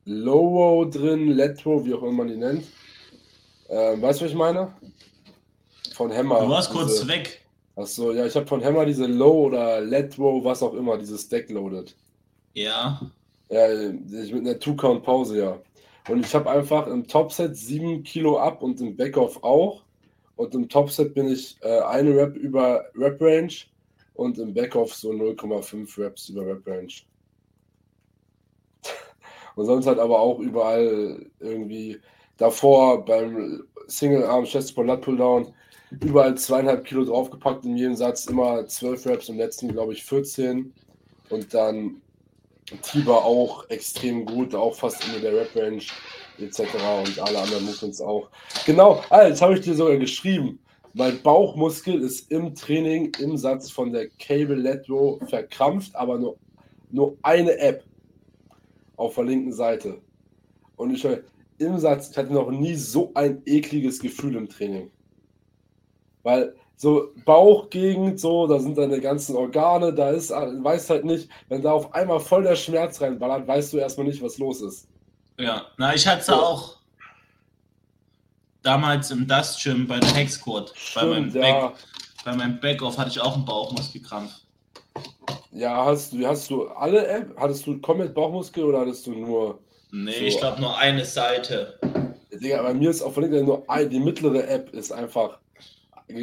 Low 0.06 0.84
drin, 0.86 1.28
Letro, 1.28 1.84
wie 1.84 1.94
auch 1.94 2.02
immer 2.02 2.12
man 2.12 2.28
die 2.28 2.36
nennt. 2.36 2.64
Äh, 3.68 4.00
weißt 4.00 4.20
du, 4.20 4.24
was 4.24 4.32
ich 4.32 4.36
meine? 4.36 4.74
Von 5.94 6.12
Hammer. 6.12 6.40
Du 6.40 6.48
warst 6.48 6.70
diese, 6.70 6.78
kurz 6.78 7.08
weg. 7.08 7.40
Achso, 7.76 8.12
ja, 8.12 8.26
ich 8.26 8.34
habe 8.36 8.46
von 8.46 8.62
Hammer 8.62 8.84
diese 8.84 9.06
Low 9.06 9.46
oder 9.46 9.80
Letro, 9.80 10.44
was 10.44 10.62
auch 10.62 10.74
immer, 10.74 10.98
dieses 10.98 11.28
Deck 11.28 11.50
loaded. 11.50 11.94
Ja. 12.52 13.00
Ja, 13.48 13.72
ich 13.72 14.32
mit 14.32 14.42
einer 14.42 14.58
Two-Count-Pause, 14.58 15.38
ja. 15.38 15.58
Und 16.08 16.26
ich 16.26 16.34
habe 16.34 16.50
einfach 16.50 16.86
im 16.86 17.06
Topset 17.06 17.56
7 17.56 18.02
Kilo 18.02 18.38
ab 18.38 18.62
und 18.62 18.80
im 18.80 18.96
Backoff 18.96 19.42
auch. 19.42 19.84
Und 20.36 20.54
im 20.54 20.68
Topset 20.68 21.14
bin 21.14 21.28
ich 21.28 21.56
äh, 21.62 21.80
eine 21.80 22.16
Rep 22.16 22.36
über 22.36 22.84
Rep 22.94 23.20
Range 23.20 23.52
und 24.14 24.38
im 24.38 24.52
Backoff 24.54 24.94
so 24.94 25.10
0,5 25.10 25.98
Reps 25.98 26.28
über 26.28 26.46
Rep 26.46 26.66
Range. 26.66 26.92
Und 29.56 29.66
sonst 29.66 29.86
halt 29.86 29.98
aber 29.98 30.18
auch 30.18 30.40
überall 30.40 31.26
irgendwie 31.40 32.00
davor 32.36 33.04
beim 33.04 33.64
Single 33.86 34.24
Arm 34.24 34.44
Chest 34.44 34.74
Pull 34.74 34.86
Lat 34.86 35.02
Pull 35.02 35.16
Down 35.16 35.52
überall 36.00 36.36
zweieinhalb 36.36 36.84
Kilo 36.84 37.04
draufgepackt 37.04 37.64
in 37.64 37.76
jedem 37.76 37.94
Satz, 37.94 38.26
immer 38.26 38.66
zwölf 38.66 39.06
Reps, 39.06 39.28
im 39.28 39.36
letzten 39.36 39.68
glaube 39.68 39.92
ich 39.92 40.04
14. 40.04 40.72
Und 41.30 41.54
dann 41.54 42.00
Tiber 42.82 43.24
auch 43.24 43.68
extrem 43.68 44.24
gut, 44.24 44.54
auch 44.54 44.74
fast 44.74 45.06
in 45.06 45.20
der 45.20 45.34
Rep-Range 45.34 45.82
etc. 46.38 46.60
und 47.06 47.18
alle 47.20 47.38
anderen 47.38 47.64
Movements 47.64 48.00
auch. 48.00 48.28
Genau, 48.64 49.02
ah, 49.10 49.26
jetzt 49.26 49.42
habe 49.42 49.54
ich 49.54 49.60
dir 49.60 49.74
sogar 49.74 49.96
geschrieben. 49.96 50.58
Mein 50.94 51.20
Bauchmuskel 51.22 52.00
ist 52.00 52.30
im 52.30 52.54
Training 52.54 53.12
im 53.18 53.36
Satz 53.36 53.70
von 53.70 53.92
der 53.92 54.08
Cable 54.18 54.54
Let 54.54 54.88
Row 54.88 55.18
verkrampft, 55.28 55.94
aber 55.96 56.18
nur, 56.18 56.36
nur 56.90 57.16
eine 57.22 57.58
App 57.58 57.84
auf 58.96 59.16
der 59.16 59.24
linken 59.24 59.52
Seite. 59.52 60.00
Und 60.76 60.94
ich 60.94 61.06
im 61.58 61.78
Satz, 61.78 62.10
ich 62.10 62.16
hatte 62.16 62.32
noch 62.32 62.50
nie 62.50 62.74
so 62.74 63.10
ein 63.14 63.42
ekliges 63.44 64.00
Gefühl 64.00 64.36
im 64.36 64.48
Training. 64.48 64.90
Weil 66.22 66.54
so 66.76 67.12
Bauchgegend, 67.24 68.18
so, 68.20 68.46
da 68.46 68.58
sind 68.58 68.76
deine 68.76 69.00
ganzen 69.00 69.36
Organe, 69.36 69.92
da 69.92 70.10
ist, 70.10 70.30
weißt 70.30 70.90
halt 70.90 71.04
nicht, 71.04 71.28
wenn 71.48 71.62
da 71.62 71.72
auf 71.72 71.94
einmal 71.94 72.20
voll 72.20 72.42
der 72.42 72.56
Schmerz 72.56 73.00
reinballert, 73.00 73.46
weißt 73.46 73.72
du 73.72 73.78
erstmal 73.78 74.06
nicht, 74.06 74.22
was 74.22 74.38
los 74.38 74.60
ist. 74.60 74.88
Ja, 75.38 75.66
na, 75.78 75.94
ich 75.94 76.06
hatte 76.06 76.20
es 76.20 76.26
so. 76.26 76.34
auch 76.34 76.76
damals 78.62 79.10
im 79.10 79.26
Dust 79.28 79.62
Gym 79.62 79.86
bei 79.86 80.00
der 80.00 80.12
Hexcourt. 80.14 80.72
Bei 80.94 81.04
meinem, 81.04 81.30
ja. 81.30 81.68
Back, 81.68 81.76
bei 82.24 82.34
meinem 82.34 82.60
Backoff 82.60 82.98
hatte 82.98 83.10
ich 83.10 83.20
auch 83.20 83.34
einen 83.34 83.44
Bauchmuskelkrampf. 83.44 84.32
Ja, 85.52 85.84
hast 85.84 86.12
du, 86.12 86.26
hast 86.26 86.50
du 86.50 86.66
alle 86.68 87.06
App? 87.06 87.36
Hattest 87.38 87.66
du 87.66 87.78
komplett 87.78 88.14
Bauchmuskel 88.14 88.64
oder 88.64 88.80
hattest 88.80 89.06
du 89.06 89.12
nur. 89.12 89.60
Nee, 89.92 90.12
so 90.12 90.24
ich 90.24 90.38
glaube 90.38 90.60
nur 90.60 90.76
eine 90.76 91.04
Seite. 91.04 91.78
Digga, 92.32 92.62
bei 92.62 92.74
mir 92.74 92.90
ist 92.90 93.02
auf 93.02 93.14
der 93.14 93.42
nur 93.42 93.62
ein, 93.70 93.88
die 93.88 94.00
mittlere 94.00 94.48
App 94.48 94.74
ist 94.74 94.90
einfach 94.90 95.38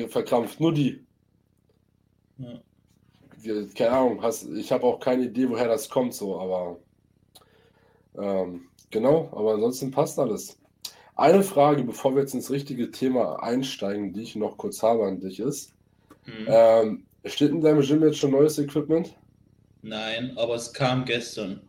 verkrampft. 0.10 0.60
Nur 0.60 0.74
die. 0.74 1.06
Ja. 2.38 2.60
Keine 3.76 3.92
Ahnung, 3.92 4.22
hast, 4.22 4.48
ich 4.50 4.72
habe 4.72 4.84
auch 4.86 5.00
keine 5.00 5.24
Idee, 5.24 5.50
woher 5.50 5.68
das 5.68 5.90
kommt, 5.90 6.14
so, 6.14 6.40
aber 6.40 6.78
ähm, 8.16 8.68
genau, 8.92 9.30
aber 9.32 9.56
ansonsten 9.56 9.90
passt 9.90 10.20
alles. 10.20 10.60
Eine 11.16 11.42
Frage, 11.42 11.84
bevor 11.84 12.14
wir 12.14 12.22
jetzt 12.22 12.36
ins 12.36 12.52
richtige 12.52 12.92
Thema 12.92 13.42
einsteigen, 13.42 14.14
die 14.14 14.22
ich 14.22 14.36
noch 14.36 14.58
kurz 14.58 14.84
habe 14.84 15.06
an 15.08 15.20
dich 15.20 15.40
ist. 15.40 15.74
Mhm. 16.26 16.46
Ähm, 16.48 17.04
steht 17.26 17.50
in 17.50 17.62
deinem 17.62 17.82
Gym 17.82 18.04
jetzt 18.04 18.20
schon 18.20 18.32
neues 18.32 18.60
Equipment? 18.60 19.16
Nein, 19.82 20.34
aber 20.38 20.56
es 20.56 20.72
kam 20.72 21.06
gestern. 21.06 21.62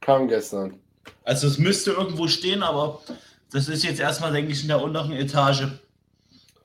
Kam 0.00 0.28
gestern. 0.28 0.80
Also 1.22 1.46
es 1.46 1.58
müsste 1.58 1.92
irgendwo 1.92 2.26
stehen, 2.26 2.62
aber 2.62 3.00
das 3.52 3.68
ist 3.68 3.84
jetzt 3.84 4.00
erstmal, 4.00 4.32
denke 4.32 4.52
ich, 4.52 4.62
in 4.62 4.68
der 4.68 4.82
unteren 4.82 5.12
Etage. 5.12 5.68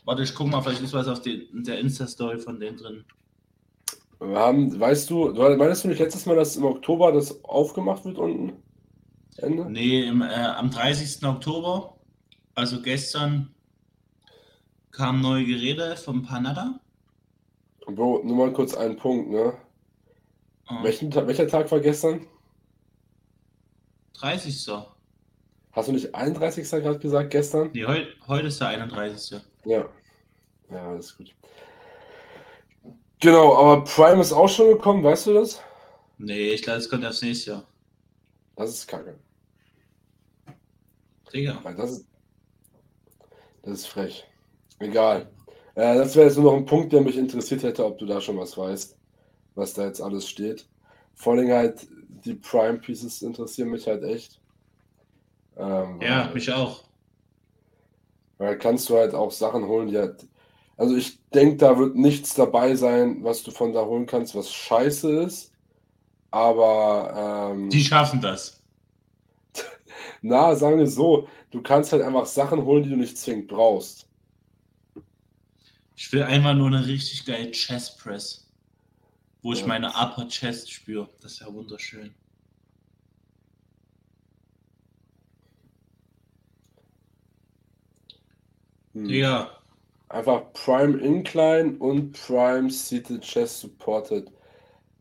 Warte, 0.09 0.23
ich 0.23 0.33
gucke 0.33 0.49
mal, 0.49 0.63
vielleicht 0.63 0.81
ist 0.81 0.93
was 0.93 1.07
auf 1.07 1.21
die, 1.21 1.47
der 1.53 1.77
Insta-Story 1.77 2.39
von 2.39 2.59
denen 2.59 2.77
drin. 2.77 3.05
Wir 4.19 4.39
haben, 4.39 4.79
weißt 4.79 5.07
du, 5.07 5.31
meinst 5.55 5.83
du 5.83 5.87
nicht 5.87 5.99
letztes 5.99 6.25
Mal, 6.25 6.35
dass 6.35 6.57
im 6.57 6.65
Oktober 6.65 7.11
das 7.11 7.43
aufgemacht 7.43 8.05
wird 8.05 8.17
unten? 8.17 8.63
Ende? 9.37 9.69
Nee, 9.69 10.07
im, 10.07 10.23
äh, 10.23 10.33
am 10.33 10.71
30. 10.71 11.23
Oktober, 11.25 11.95
also 12.55 12.81
gestern, 12.81 13.53
kamen 14.89 15.21
neue 15.21 15.45
Geräte 15.45 15.95
vom 15.95 16.23
Panada. 16.23 16.79
Bro, 17.85 18.23
nur 18.23 18.35
mal 18.35 18.51
kurz 18.51 18.73
einen 18.73 18.97
Punkt, 18.97 19.29
ne? 19.29 19.53
Oh. 20.71 20.81
Welchen, 20.81 21.13
welcher 21.13 21.47
Tag 21.47 21.69
war 21.69 21.81
gestern? 21.81 22.25
30. 24.13 24.71
Hast 25.71 25.87
du 25.87 25.91
nicht 25.91 26.15
31. 26.15 26.67
gerade 26.67 26.97
gesagt 26.97 27.29
gestern? 27.29 27.69
Nee, 27.73 27.85
heu, 27.85 28.05
heute 28.25 28.47
ist 28.47 28.59
der 28.59 28.69
31. 28.69 29.39
Ja. 29.65 29.87
Ja, 30.71 30.89
alles 30.89 31.17
gut. 31.17 31.33
Genau, 33.19 33.55
aber 33.55 33.83
Prime 33.83 34.21
ist 34.21 34.31
auch 34.31 34.47
schon 34.47 34.69
gekommen, 34.69 35.03
weißt 35.03 35.27
du 35.27 35.33
das? 35.33 35.61
Nee, 36.17 36.51
ich 36.51 36.61
glaube, 36.61 36.79
es 36.79 36.89
kommt 36.89 37.03
erst 37.03 37.23
nächstes 37.23 37.47
Jahr. 37.47 37.67
Das 38.55 38.71
ist 38.71 38.87
kacke. 38.87 39.17
Digga. 41.33 41.61
Das 41.77 41.91
ist, 41.91 42.07
das 43.63 43.73
ist 43.73 43.87
frech. 43.87 44.25
Egal. 44.79 45.29
Äh, 45.75 45.95
das 45.95 46.15
wäre 46.15 46.27
jetzt 46.27 46.37
nur 46.37 46.51
noch 46.51 46.57
ein 46.57 46.65
Punkt, 46.65 46.93
der 46.93 47.01
mich 47.01 47.17
interessiert 47.17 47.63
hätte, 47.63 47.85
ob 47.85 47.97
du 47.97 48.05
da 48.05 48.21
schon 48.21 48.37
was 48.37 48.57
weißt, 48.57 48.97
was 49.55 49.73
da 49.73 49.85
jetzt 49.85 50.01
alles 50.01 50.27
steht. 50.27 50.67
Vor 51.13 51.33
allem 51.33 51.51
halt, 51.51 51.87
die 52.25 52.35
Prime 52.35 52.79
Pieces 52.79 53.21
interessieren 53.21 53.69
mich 53.69 53.87
halt 53.87 54.03
echt. 54.03 54.39
Ähm, 55.57 55.99
ja, 56.01 56.25
weil, 56.25 56.33
mich 56.33 56.51
auch. 56.51 56.83
Weil 58.37 58.57
kannst 58.57 58.89
du 58.89 58.97
halt 58.97 59.13
auch 59.13 59.31
Sachen 59.31 59.67
holen, 59.67 59.89
die 59.89 59.97
halt 59.97 60.25
also 60.79 60.95
ich 60.95 61.19
denke, 61.31 61.57
da 61.57 61.77
wird 61.77 61.97
nichts 61.97 62.35
dabei 62.35 62.73
sein, 62.73 63.21
was 63.21 63.43
du 63.43 63.51
von 63.51 63.73
da 63.73 63.83
holen 63.83 64.05
kannst, 64.05 64.33
was 64.33 64.49
scheiße 64.49 65.23
ist. 65.23 65.51
Aber 66.31 67.51
ähm, 67.51 67.69
die 67.69 67.83
schaffen 67.83 68.21
das. 68.21 68.63
Na, 70.21 70.55
sagen 70.55 70.79
wir 70.79 70.87
so, 70.87 71.27
du 71.51 71.61
kannst 71.61 71.91
halt 71.91 72.01
einfach 72.01 72.25
Sachen 72.25 72.63
holen, 72.63 72.83
die 72.83 72.91
du 72.91 72.95
nicht 72.95 73.17
zwingend 73.17 73.49
brauchst. 73.49 74.07
Ich 75.97 76.13
will 76.13 76.23
einfach 76.23 76.53
nur 76.53 76.67
eine 76.67 76.87
richtig 76.87 77.25
geile 77.25 77.51
Chest 77.51 77.99
Press, 77.99 78.49
wo 79.41 79.51
ja. 79.51 79.59
ich 79.59 79.65
meine 79.65 79.89
Upper 79.89 80.29
Chest 80.29 80.71
spüre. 80.71 81.09
Das 81.19 81.33
ist 81.33 81.39
ja 81.41 81.53
wunderschön. 81.53 82.15
Hm. 88.93 89.09
Ja, 89.09 89.58
Einfach 90.09 90.51
Prime 90.53 90.97
Incline 90.99 91.77
und 91.77 92.13
Prime 92.13 92.69
Seated 92.71 93.21
Chest 93.21 93.59
Supported 93.59 94.31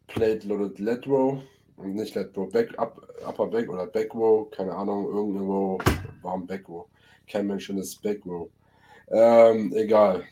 Plate 0.07 0.47
Loaded 0.47 0.79
Lat 0.79 1.07
Row. 1.07 1.43
Und 1.77 1.95
nicht 1.95 2.15
Lat 2.15 2.37
Row, 2.37 2.51
Back, 2.51 2.79
up, 2.79 3.01
Upper 3.27 3.47
Back 3.47 3.71
oder 3.71 3.87
Back 3.87 4.15
Row, 4.15 4.51
keine 4.51 4.75
Ahnung, 4.75 5.07
irgendwo. 5.07 5.79
Warum 6.23 6.47
Back 6.47 6.69
Row? 6.69 6.87
Kein 7.27 7.47
Mensch 7.47 7.71
ist 7.71 8.03
Back 8.03 8.25
Row. 8.27 8.51
Ähm, 9.11 9.73
egal. 9.75 10.25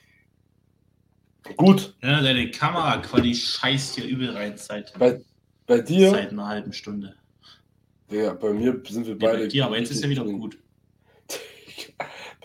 Gut. 1.56 1.94
Ja, 2.02 2.20
deine 2.20 2.50
Kamera 2.50 2.98
quasi 2.98 3.34
scheißt 3.34 3.94
hier 3.94 4.06
übel 4.06 4.30
rein 4.30 4.56
seit, 4.56 4.92
bei, 4.98 5.20
bei 5.66 5.80
dir? 5.80 6.10
Seit 6.10 6.32
einer 6.32 6.48
halben 6.48 6.72
Stunde. 6.72 7.14
Ja, 8.10 8.34
bei 8.34 8.52
mir 8.52 8.82
sind 8.88 9.06
wir 9.06 9.18
beide. 9.18 9.38
Ja, 9.38 9.44
bei 9.44 9.48
dir, 9.48 9.64
aber 9.66 9.78
jetzt 9.78 9.90
ist 9.90 10.02
ja 10.02 10.08
wieder 10.08 10.24
gut. 10.24 10.58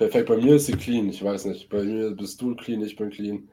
Perfekt, 0.02 0.30
bei 0.30 0.38
mir 0.38 0.56
ist 0.56 0.66
sie 0.66 0.72
clean, 0.72 1.10
ich 1.10 1.24
weiß 1.24 1.46
nicht. 1.46 1.70
Bei 1.70 1.84
mir 1.84 2.10
bist 2.10 2.42
du 2.42 2.56
clean, 2.56 2.82
ich 2.82 2.96
bin 2.96 3.12
clean. 3.12 3.48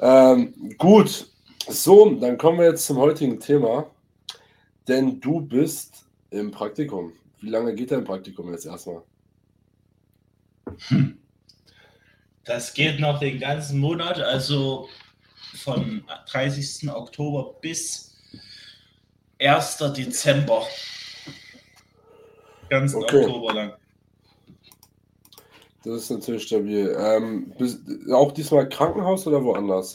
Ähm, 0.00 0.74
gut, 0.78 1.26
so, 1.68 2.14
dann 2.14 2.38
kommen 2.38 2.60
wir 2.60 2.70
jetzt 2.70 2.86
zum 2.86 2.96
heutigen 2.96 3.38
Thema. 3.38 3.90
Denn 4.88 5.20
du 5.20 5.38
bist 5.38 6.06
im 6.30 6.50
Praktikum. 6.50 7.12
Wie 7.42 7.50
lange 7.50 7.74
geht 7.74 7.90
dein 7.90 8.04
Praktikum 8.04 8.50
jetzt 8.52 8.64
erstmal? 8.64 9.02
Hm. 10.88 11.18
Das 12.44 12.72
geht 12.72 12.98
noch 12.98 13.20
den 13.20 13.38
ganzen 13.38 13.78
Monat, 13.78 14.18
also 14.18 14.88
von 15.56 16.02
30. 16.30 16.90
Oktober 16.90 17.54
bis 17.60 18.16
1. 19.38 19.76
Dezember. 19.94 20.66
Ganz 22.70 22.94
okay. 22.94 23.26
Oktober 23.26 23.52
lang. 23.52 23.72
Das 25.86 26.02
ist 26.02 26.10
natürlich 26.10 26.42
stabil. 26.42 26.96
Ähm, 26.98 27.52
bist, 27.56 27.78
auch 28.12 28.32
diesmal 28.32 28.68
Krankenhaus 28.68 29.24
oder 29.28 29.44
woanders? 29.44 29.94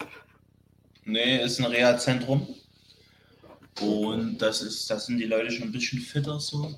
Nee, 1.03 1.43
ist 1.43 1.59
ein 1.59 1.65
Reha-Zentrum. 1.65 2.47
Und 3.81 4.37
das 4.37 4.61
ist, 4.61 4.89
das 4.89 5.07
sind 5.07 5.17
die 5.17 5.25
Leute 5.25 5.51
schon 5.51 5.67
ein 5.67 5.71
bisschen 5.73 5.99
fitter 5.99 6.39
so. 6.39 6.73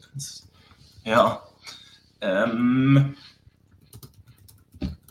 Ja. 1.06 1.44
Ähm, 2.22 3.16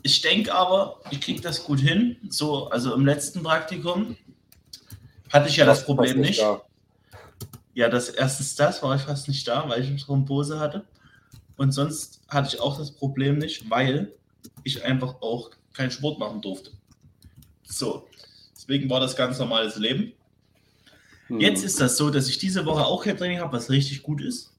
ich 0.03 0.21
denke 0.21 0.53
aber, 0.53 1.01
ich 1.13 1.21
kriege 1.21 1.41
das 1.41 1.63
gut 1.63 1.79
hin. 1.79 2.17
So, 2.29 2.67
also 2.71 2.95
im 2.95 3.07
letzten 3.07 3.45
Praktikum 3.45 4.17
hatte 5.33 5.49
ich 5.49 5.57
ja 5.57 5.65
das, 5.65 5.79
das 5.79 5.87
Problem 5.87 6.19
nicht. 6.19 6.41
nicht. 6.41 6.61
Ja, 7.75 7.89
das 7.89 8.09
erstens 8.09 8.57
das 8.57 8.83
war 8.83 8.97
ich 8.97 9.03
fast 9.03 9.29
nicht 9.29 9.47
da, 9.47 9.69
weil 9.69 9.81
ich 9.81 9.87
eine 9.87 9.99
Thrombose 9.99 10.59
hatte. 10.59 10.85
Und 11.57 11.73
sonst 11.73 12.21
hatte 12.29 12.49
ich 12.49 12.61
auch 12.61 12.79
das 12.79 12.91
Problem 12.91 13.39
nicht, 13.39 13.69
weil 13.71 14.13
ich 14.65 14.85
einfach 14.85 15.21
auch 15.21 15.51
keinen 15.73 15.91
Sport 15.91 16.19
machen 16.19 16.41
durfte. 16.41 16.71
So, 17.63 18.07
deswegen 18.55 18.89
war 18.91 19.01
das 19.01 19.17
ganz 19.17 19.39
normales 19.39 19.77
Leben. 19.77 20.13
Hm. 21.29 21.41
Jetzt 21.41 21.65
ist 21.65 21.81
das 21.81 21.97
so, 21.97 22.11
dass 22.11 22.29
ich 22.29 22.39
diese 22.39 22.67
Woche 22.67 22.85
auch 22.85 23.05
kein 23.05 23.17
Training 23.17 23.41
habe, 23.41 23.53
was 23.53 23.71
richtig 23.71 24.03
gut 24.03 24.21
ist. 24.21 24.53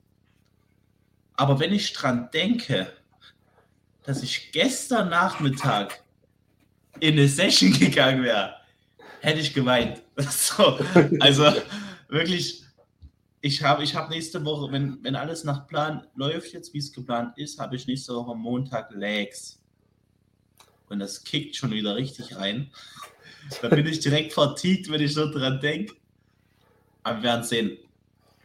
Aber 1.36 1.60
wenn 1.60 1.74
ich 1.74 1.94
dran 1.94 2.30
denke, 2.34 2.92
dass 4.04 4.22
ich 4.24 4.52
gestern 4.52 5.10
Nachmittag 5.10 6.04
in 7.00 7.14
eine 7.14 7.28
Session 7.28 7.74
gegangen 7.80 8.24
wäre, 8.24 8.56
hätte 9.22 9.40
ich 9.40 9.54
geweint. 9.54 10.02
So, 10.30 10.80
also 11.20 11.52
wirklich, 12.08 12.63
ich 13.46 13.62
habe 13.62 13.84
ich 13.84 13.94
hab 13.94 14.10
nächste 14.10 14.44
Woche, 14.46 14.72
wenn, 14.72 15.04
wenn 15.04 15.18
alles 15.18 15.44
nach 15.44 15.68
Plan 15.68 16.08
läuft, 16.16 16.54
jetzt 16.54 16.74
wie 16.74 16.78
es 16.78 16.94
geplant 16.94 17.38
ist, 17.38 17.60
habe 17.60 17.76
ich 17.76 17.86
nächste 17.88 18.16
Woche 18.16 18.34
Montag 18.34 18.90
Legs. 18.94 19.62
Und 20.88 21.00
das 21.00 21.26
kickt 21.26 21.58
schon 21.58 21.72
wieder 21.72 21.98
richtig 21.98 22.38
rein. 22.38 22.72
Da 23.62 23.68
bin 23.68 23.86
ich 23.86 24.00
direkt 24.00 24.32
vertiegt, 24.32 24.90
wenn 24.90 25.02
ich 25.02 25.14
so 25.14 25.30
dran 25.30 25.60
denke. 25.60 25.94
Aber 27.04 27.18
wir 27.18 27.24
werden 27.24 27.44
sehen. 27.44 27.78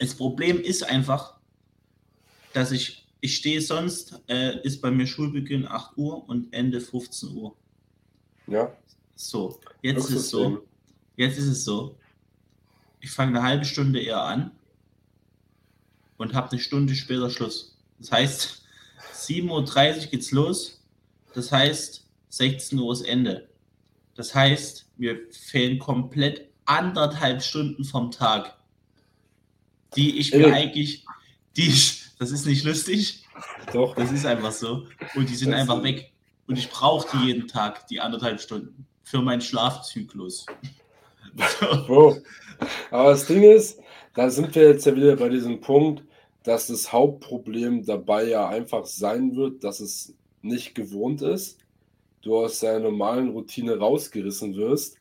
Das 0.00 0.16
Problem 0.16 0.60
ist 0.60 0.82
einfach, 0.82 1.38
dass 2.52 2.72
ich, 2.72 3.06
ich 3.20 3.36
stehe 3.36 3.60
sonst, 3.60 4.20
äh, 4.26 4.60
ist 4.62 4.80
bei 4.80 4.90
mir 4.90 5.06
Schulbeginn 5.06 5.68
8 5.68 5.96
Uhr 5.96 6.28
und 6.28 6.52
Ende 6.52 6.80
15 6.80 7.36
Uhr. 7.36 7.56
Ja. 8.48 8.76
So, 9.14 9.60
jetzt 9.80 10.10
ist 10.10 10.16
es 10.16 10.30
so. 10.30 10.66
Jetzt 11.14 11.38
ist 11.38 11.46
es 11.46 11.64
so. 11.64 11.96
Ich 12.98 13.12
fange 13.12 13.38
eine 13.38 13.46
halbe 13.46 13.64
Stunde 13.64 14.00
eher 14.00 14.20
an 14.20 14.57
und 16.18 16.34
habe 16.34 16.50
eine 16.50 16.60
Stunde 16.60 16.94
später 16.94 17.30
Schluss. 17.30 17.76
Das 17.98 18.12
heißt, 18.12 18.62
7.30 19.14 19.48
Uhr 19.50 20.06
geht's 20.10 20.30
los. 20.32 20.84
Das 21.34 21.50
heißt, 21.50 22.06
16 22.28 22.78
Uhr 22.78 22.92
ist 22.92 23.02
Ende. 23.02 23.48
Das 24.14 24.34
heißt, 24.34 24.90
mir 24.96 25.18
fehlen 25.30 25.78
komplett 25.78 26.48
anderthalb 26.66 27.42
Stunden 27.42 27.84
vom 27.84 28.10
Tag, 28.10 28.56
die 29.96 30.18
ich 30.18 30.34
mir 30.34 30.52
eigentlich, 30.52 31.06
die 31.56 31.68
ich, 31.68 32.02
das 32.18 32.30
ist 32.30 32.44
nicht 32.44 32.64
lustig. 32.64 33.24
Doch. 33.72 33.94
Das 33.94 34.12
ist 34.12 34.26
einfach 34.26 34.52
so. 34.52 34.86
Und 35.14 35.30
die 35.30 35.36
sind 35.36 35.52
das 35.52 35.60
einfach 35.60 35.82
weg. 35.82 36.12
Und 36.46 36.58
ich 36.58 36.68
brauche 36.68 37.06
die 37.16 37.26
jeden 37.26 37.46
Tag, 37.46 37.86
die 37.86 38.00
anderthalb 38.00 38.40
Stunden, 38.40 38.86
für 39.02 39.22
meinen 39.22 39.40
Schlafzyklus. 39.40 40.46
Bro. 41.86 42.18
Aber 42.90 43.10
das 43.10 43.26
Ding 43.26 43.42
ist, 43.42 43.78
da 44.14 44.28
sind 44.28 44.54
wir 44.54 44.70
jetzt 44.70 44.84
ja 44.84 44.96
wieder 44.96 45.16
bei 45.16 45.28
diesem 45.28 45.60
Punkt, 45.60 46.02
dass 46.48 46.68
das 46.68 46.94
Hauptproblem 46.94 47.84
dabei 47.84 48.24
ja 48.24 48.48
einfach 48.48 48.86
sein 48.86 49.36
wird, 49.36 49.62
dass 49.62 49.80
es 49.80 50.14
nicht 50.40 50.74
gewohnt 50.74 51.20
ist. 51.20 51.58
Du 52.22 52.38
aus 52.38 52.60
deiner 52.60 52.80
normalen 52.80 53.28
Routine 53.28 53.78
rausgerissen 53.78 54.56
wirst. 54.56 54.96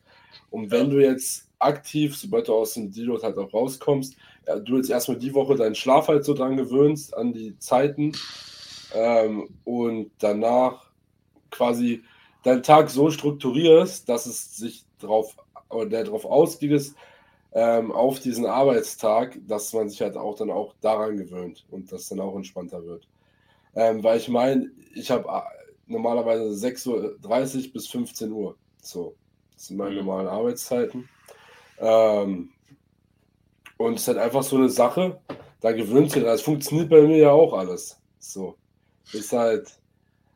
Und 0.50 0.70
wenn 0.70 0.90
du 0.90 0.98
jetzt 0.98 1.48
aktiv, 1.58 2.14
sobald 2.18 2.48
du 2.48 2.54
aus 2.54 2.74
dem 2.74 2.92
Deload 2.92 3.22
halt 3.22 3.38
auch 3.38 3.50
rauskommst, 3.50 4.14
ja, 4.46 4.58
du 4.58 4.76
jetzt 4.76 4.90
erstmal 4.90 5.16
die 5.16 5.32
Woche 5.32 5.54
deinen 5.54 5.74
Schlaf 5.74 6.08
halt 6.08 6.26
so 6.26 6.34
dran 6.34 6.58
gewöhnst, 6.58 7.16
an 7.16 7.32
die 7.32 7.58
Zeiten 7.58 8.12
ähm, 8.94 9.48
und 9.64 10.10
danach 10.18 10.90
quasi 11.50 12.02
deinen 12.42 12.62
Tag 12.62 12.90
so 12.90 13.10
strukturierst, 13.10 14.06
dass 14.06 14.26
es 14.26 14.54
sich 14.54 14.84
darauf 14.98 15.34
oder 15.70 15.86
der 15.86 16.04
darauf 16.04 16.26
ausgeht, 16.26 16.92
ähm, 17.52 17.92
auf 17.92 18.20
diesen 18.20 18.46
Arbeitstag, 18.46 19.38
dass 19.46 19.72
man 19.72 19.88
sich 19.88 20.00
halt 20.00 20.16
auch 20.16 20.36
dann 20.36 20.50
auch 20.50 20.74
daran 20.80 21.16
gewöhnt 21.16 21.64
und 21.70 21.90
das 21.90 22.08
dann 22.08 22.20
auch 22.20 22.36
entspannter 22.36 22.84
wird. 22.84 23.08
Ähm, 23.74 24.02
weil 24.02 24.18
ich 24.18 24.28
meine, 24.28 24.70
ich 24.94 25.10
habe 25.10 25.28
äh, 25.28 25.40
normalerweise 25.86 26.66
6.30 26.66 27.66
Uhr 27.66 27.72
bis 27.72 27.88
15 27.88 28.32
Uhr. 28.32 28.56
So, 28.82 29.14
das 29.54 29.66
sind 29.66 29.76
meine 29.76 29.92
mhm. 29.92 29.96
normalen 29.98 30.28
Arbeitszeiten. 30.28 31.08
Ähm, 31.78 32.50
und 33.76 33.94
es 33.94 34.02
ist 34.02 34.08
halt 34.08 34.18
einfach 34.18 34.42
so 34.42 34.56
eine 34.56 34.68
Sache, 34.68 35.20
da 35.60 35.72
gewöhnt 35.72 36.10
sich, 36.10 36.22
das 36.22 36.42
funktioniert 36.42 36.90
bei 36.90 37.00
mir 37.02 37.18
ja 37.18 37.30
auch 37.30 37.52
alles. 37.52 38.00
So, 38.18 38.56
ist 39.12 39.32
halt, 39.32 39.70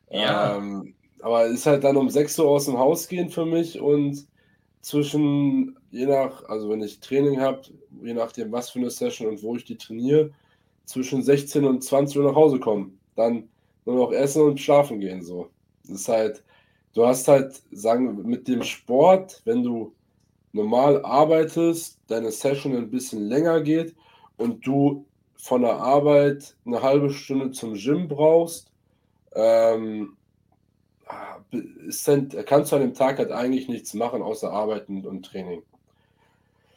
ja. 0.09 0.57
ähm, 0.57 0.95
aber 1.21 1.45
ist 1.45 1.65
halt 1.65 1.83
dann 1.83 1.97
um 1.97 2.09
6 2.09 2.39
Uhr 2.39 2.49
aus 2.49 2.65
dem 2.65 2.77
Haus 2.77 3.07
gehen 3.07 3.29
für 3.29 3.45
mich 3.45 3.79
und 3.79 4.25
zwischen, 4.83 5.79
je 5.91 6.05
nach, 6.05 6.43
also 6.49 6.69
wenn 6.69 6.83
ich 6.83 6.99
Training 6.99 7.39
habe, 7.39 7.61
je 8.03 8.13
nachdem, 8.13 8.51
was 8.51 8.69
für 8.69 8.79
eine 8.79 8.89
Session 8.89 9.29
und 9.29 9.41
wo 9.41 9.55
ich 9.55 9.63
die 9.63 9.77
trainiere, 9.77 10.31
zwischen 10.85 11.23
16 11.23 11.63
und 11.63 11.83
20 11.83 12.17
Uhr 12.17 12.25
nach 12.25 12.35
Hause 12.35 12.59
kommen. 12.59 12.99
Dann 13.15 13.47
nur 13.85 13.95
noch 13.95 14.11
essen 14.11 14.43
und 14.43 14.59
schlafen 14.59 14.99
gehen. 14.99 15.23
So. 15.23 15.49
Das 15.83 16.01
ist 16.01 16.09
halt, 16.09 16.43
du 16.93 17.05
hast 17.05 17.27
halt, 17.29 17.61
sagen 17.71 18.23
mit 18.23 18.47
dem 18.49 18.61
Sport, 18.61 19.41
wenn 19.45 19.63
du 19.63 19.95
normal 20.51 21.03
arbeitest, 21.05 21.99
deine 22.07 22.31
Session 22.31 22.75
ein 22.75 22.89
bisschen 22.89 23.27
länger 23.29 23.61
geht 23.61 23.95
und 24.35 24.67
du 24.67 25.05
von 25.37 25.61
der 25.61 25.77
Arbeit 25.77 26.57
eine 26.65 26.81
halbe 26.81 27.09
Stunde 27.09 27.51
zum 27.51 27.75
Gym 27.75 28.09
brauchst, 28.09 28.69
ähm, 29.33 30.17
kannst 32.45 32.71
du 32.71 32.75
an 32.75 32.81
dem 32.81 32.93
Tag 32.93 33.17
halt 33.17 33.31
eigentlich 33.31 33.67
nichts 33.67 33.93
machen, 33.93 34.21
außer 34.21 34.51
arbeiten 34.51 35.05
und 35.05 35.25
Training. 35.25 35.63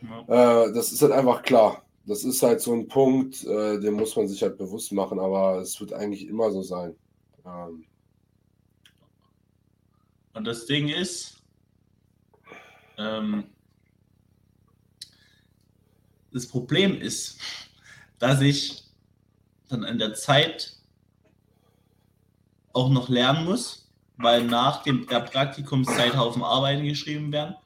Ja. 0.03 0.65
Äh, 0.67 0.73
das 0.73 0.93
ist 0.93 1.03
halt 1.03 1.13
einfach 1.13 1.43
klar. 1.43 1.83
Das 2.05 2.23
ist 2.25 2.43
halt 2.43 2.61
so 2.61 2.73
ein 2.73 2.87
Punkt, 2.87 3.45
äh, 3.45 3.81
den 3.81 3.95
muss 3.95 4.15
man 4.15 4.29
sich 4.29 4.43
halt 4.43 4.59
bewusst 4.59 4.93
machen, 4.93 5.19
aber 5.19 5.59
es 5.61 5.81
wird 5.81 5.93
eigentlich 5.93 6.27
immer 6.29 6.51
so 6.53 6.63
sein. 6.63 6.95
Ähm. 7.45 7.85
Und 10.35 10.45
das 10.45 10.67
Ding 10.67 10.89
ist, 10.89 11.43
ähm, 12.99 13.45
das 16.33 16.47
Problem 16.47 17.01
ist, 17.01 17.39
dass 18.19 18.41
ich 18.41 18.85
dann 19.69 19.83
in 19.83 19.99
der 19.99 20.15
Zeit 20.15 20.77
auch 22.73 22.91
noch 22.91 23.09
lernen 23.09 23.47
muss, 23.47 23.86
weil 24.19 24.45
nach 24.45 24.83
dem, 24.83 25.07
der 25.07 25.21
Praktikumszeit 25.21 26.17
Haufen 26.17 26.43
Arbeiten 26.43 26.85
geschrieben 26.85 27.33
werden. 27.33 27.57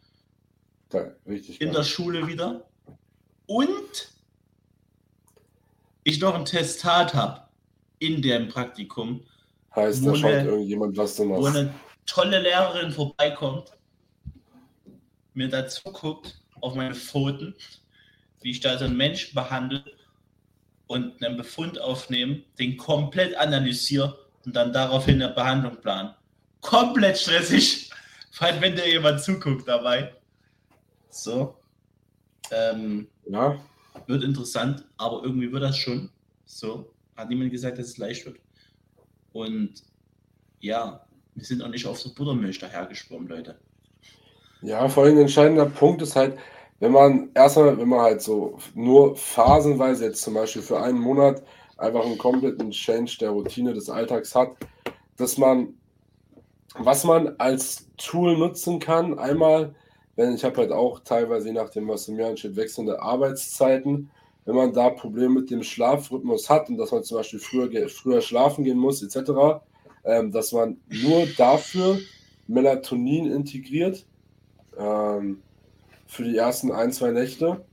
Ja, 0.92 1.10
richtig. 1.26 1.60
In 1.60 1.68
geil. 1.68 1.76
der 1.76 1.84
Schule 1.84 2.26
wieder. 2.26 2.66
Und 3.46 4.12
ich 6.04 6.20
noch 6.20 6.34
ein 6.34 6.44
Testat 6.44 7.14
habe 7.14 7.42
in 7.98 8.22
dem 8.22 8.48
Praktikum. 8.48 9.24
Heißt, 9.74 10.04
da 10.04 10.14
schaut 10.14 10.32
irgendjemand, 10.32 10.96
was 10.96 11.16
du 11.16 11.24
machst. 11.24 11.42
Wo 11.42 11.46
eine 11.46 11.74
tolle 12.06 12.40
Lehrerin 12.40 12.90
vorbeikommt, 12.90 13.72
mir 15.34 15.48
dazu 15.48 15.92
guckt 15.92 16.40
auf 16.60 16.74
meine 16.74 16.94
Pfoten, 16.94 17.54
wie 18.40 18.50
ich 18.50 18.60
da 18.60 18.76
so 18.78 18.86
einen 18.86 18.96
Menschen 18.96 19.34
behandle 19.34 19.84
und 20.88 21.22
einen 21.22 21.36
Befund 21.36 21.80
aufnehme, 21.80 22.42
den 22.58 22.76
komplett 22.76 23.36
analysiere 23.36 24.18
und 24.44 24.56
dann 24.56 24.72
daraufhin 24.72 25.22
eine 25.22 25.32
Behandlung 25.32 25.76
plan 25.80 26.14
komplett 26.60 27.18
stressig, 27.18 27.90
vor 28.30 28.48
allem 28.48 28.60
wenn 28.60 28.76
dir 28.76 28.88
jemand 28.88 29.20
zuguckt 29.22 29.66
dabei. 29.66 30.14
So. 31.10 31.56
Ähm, 32.50 33.08
ja. 33.26 33.58
Wird 34.06 34.24
interessant, 34.24 34.84
aber 34.96 35.22
irgendwie 35.24 35.52
wird 35.52 35.62
das 35.62 35.76
schon. 35.76 36.10
So. 36.46 36.92
Hat 37.16 37.28
niemand 37.28 37.50
gesagt, 37.50 37.78
dass 37.78 37.86
es 37.86 37.98
leicht 37.98 38.24
wird. 38.26 38.38
Und 39.32 39.74
ja, 40.60 41.04
wir 41.34 41.44
sind 41.44 41.62
auch 41.62 41.68
nicht 41.68 41.86
auf 41.86 42.00
so 42.00 42.12
Buttermilch 42.14 42.58
dahergeschwommen, 42.58 43.28
Leute. 43.28 43.58
Ja, 44.62 44.88
vor 44.88 45.04
allem 45.04 45.16
ein 45.16 45.22
entscheidender 45.22 45.66
Punkt 45.66 46.02
ist 46.02 46.16
halt, 46.16 46.38
wenn 46.80 46.92
man 46.92 47.30
erstmal, 47.34 47.78
wenn 47.78 47.88
man 47.88 48.00
halt 48.00 48.22
so 48.22 48.58
nur 48.74 49.16
phasenweise 49.16 50.06
jetzt 50.06 50.22
zum 50.22 50.34
Beispiel 50.34 50.62
für 50.62 50.82
einen 50.82 50.98
Monat 50.98 51.42
einfach 51.76 52.04
einen 52.04 52.18
kompletten 52.18 52.70
Change 52.70 53.16
der 53.20 53.30
Routine 53.30 53.72
des 53.72 53.88
Alltags 53.88 54.34
hat, 54.34 54.50
dass 55.16 55.38
man 55.38 55.74
was 56.78 57.04
man 57.04 57.35
als 57.38 57.88
Tool 57.96 58.37
nutzen 58.37 58.78
kann, 58.78 59.18
einmal, 59.18 59.74
wenn 60.16 60.35
ich 60.35 60.44
habe 60.44 60.59
halt 60.59 60.72
auch 60.72 61.00
teilweise, 61.00 61.48
je 61.48 61.54
nachdem, 61.54 61.88
was 61.88 62.09
im 62.09 62.18
Jahr 62.18 62.37
steht, 62.37 62.56
wechselnde 62.56 63.00
Arbeitszeiten. 63.00 64.11
Wenn 64.44 64.54
man 64.54 64.72
da 64.72 64.90
Probleme 64.90 65.40
mit 65.40 65.50
dem 65.50 65.62
Schlafrhythmus 65.62 66.48
hat 66.48 66.68
und 66.68 66.78
dass 66.78 66.92
man 66.92 67.04
zum 67.04 67.18
Beispiel 67.18 67.38
früher, 67.38 67.88
früher 67.88 68.20
schlafen 68.20 68.64
gehen 68.64 68.78
muss, 68.78 69.02
etc., 69.02 69.61
ähm, 70.04 70.33
dass 70.33 70.52
man 70.52 70.78
nur 70.88 71.26
dafür 71.37 71.98
Melatonin 72.46 73.30
integriert 73.30 74.06
ähm, 74.78 75.42
für 76.06 76.24
die 76.24 76.37
ersten 76.37 76.72
ein, 76.72 76.90
zwei 76.90 77.11
Nächte, 77.11 77.64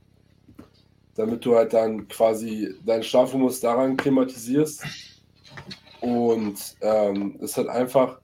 damit 1.14 1.44
du 1.44 1.56
halt 1.56 1.72
dann 1.72 2.06
quasi 2.08 2.74
deinen 2.84 3.02
Schlafrhythmus 3.02 3.60
daran 3.60 3.96
klimatisierst. 3.96 4.84
Und 6.00 6.76
ähm, 6.80 7.38
es 7.42 7.56
hat 7.56 7.66
einfach 7.68 8.20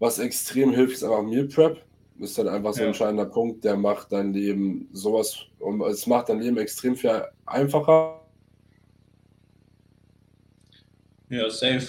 was 0.00 0.18
extrem 0.18 0.72
hilft, 0.72 0.94
ist 0.94 1.04
einfach 1.04 1.22
Meal 1.22 1.46
Prep. 1.46 1.84
Ist 2.18 2.36
dann 2.36 2.48
einfach 2.48 2.72
so 2.72 2.80
ein 2.80 2.82
ja. 2.82 2.88
entscheidender 2.88 3.26
Punkt, 3.26 3.64
der 3.64 3.76
macht 3.76 4.12
dein 4.12 4.34
Leben 4.34 4.88
sowas, 4.92 5.38
es 5.88 6.06
macht 6.06 6.28
dein 6.28 6.40
Leben 6.40 6.58
extrem 6.58 6.96
viel 6.96 7.24
einfacher. 7.46 8.20
Ja, 11.30 11.48
safe. 11.48 11.86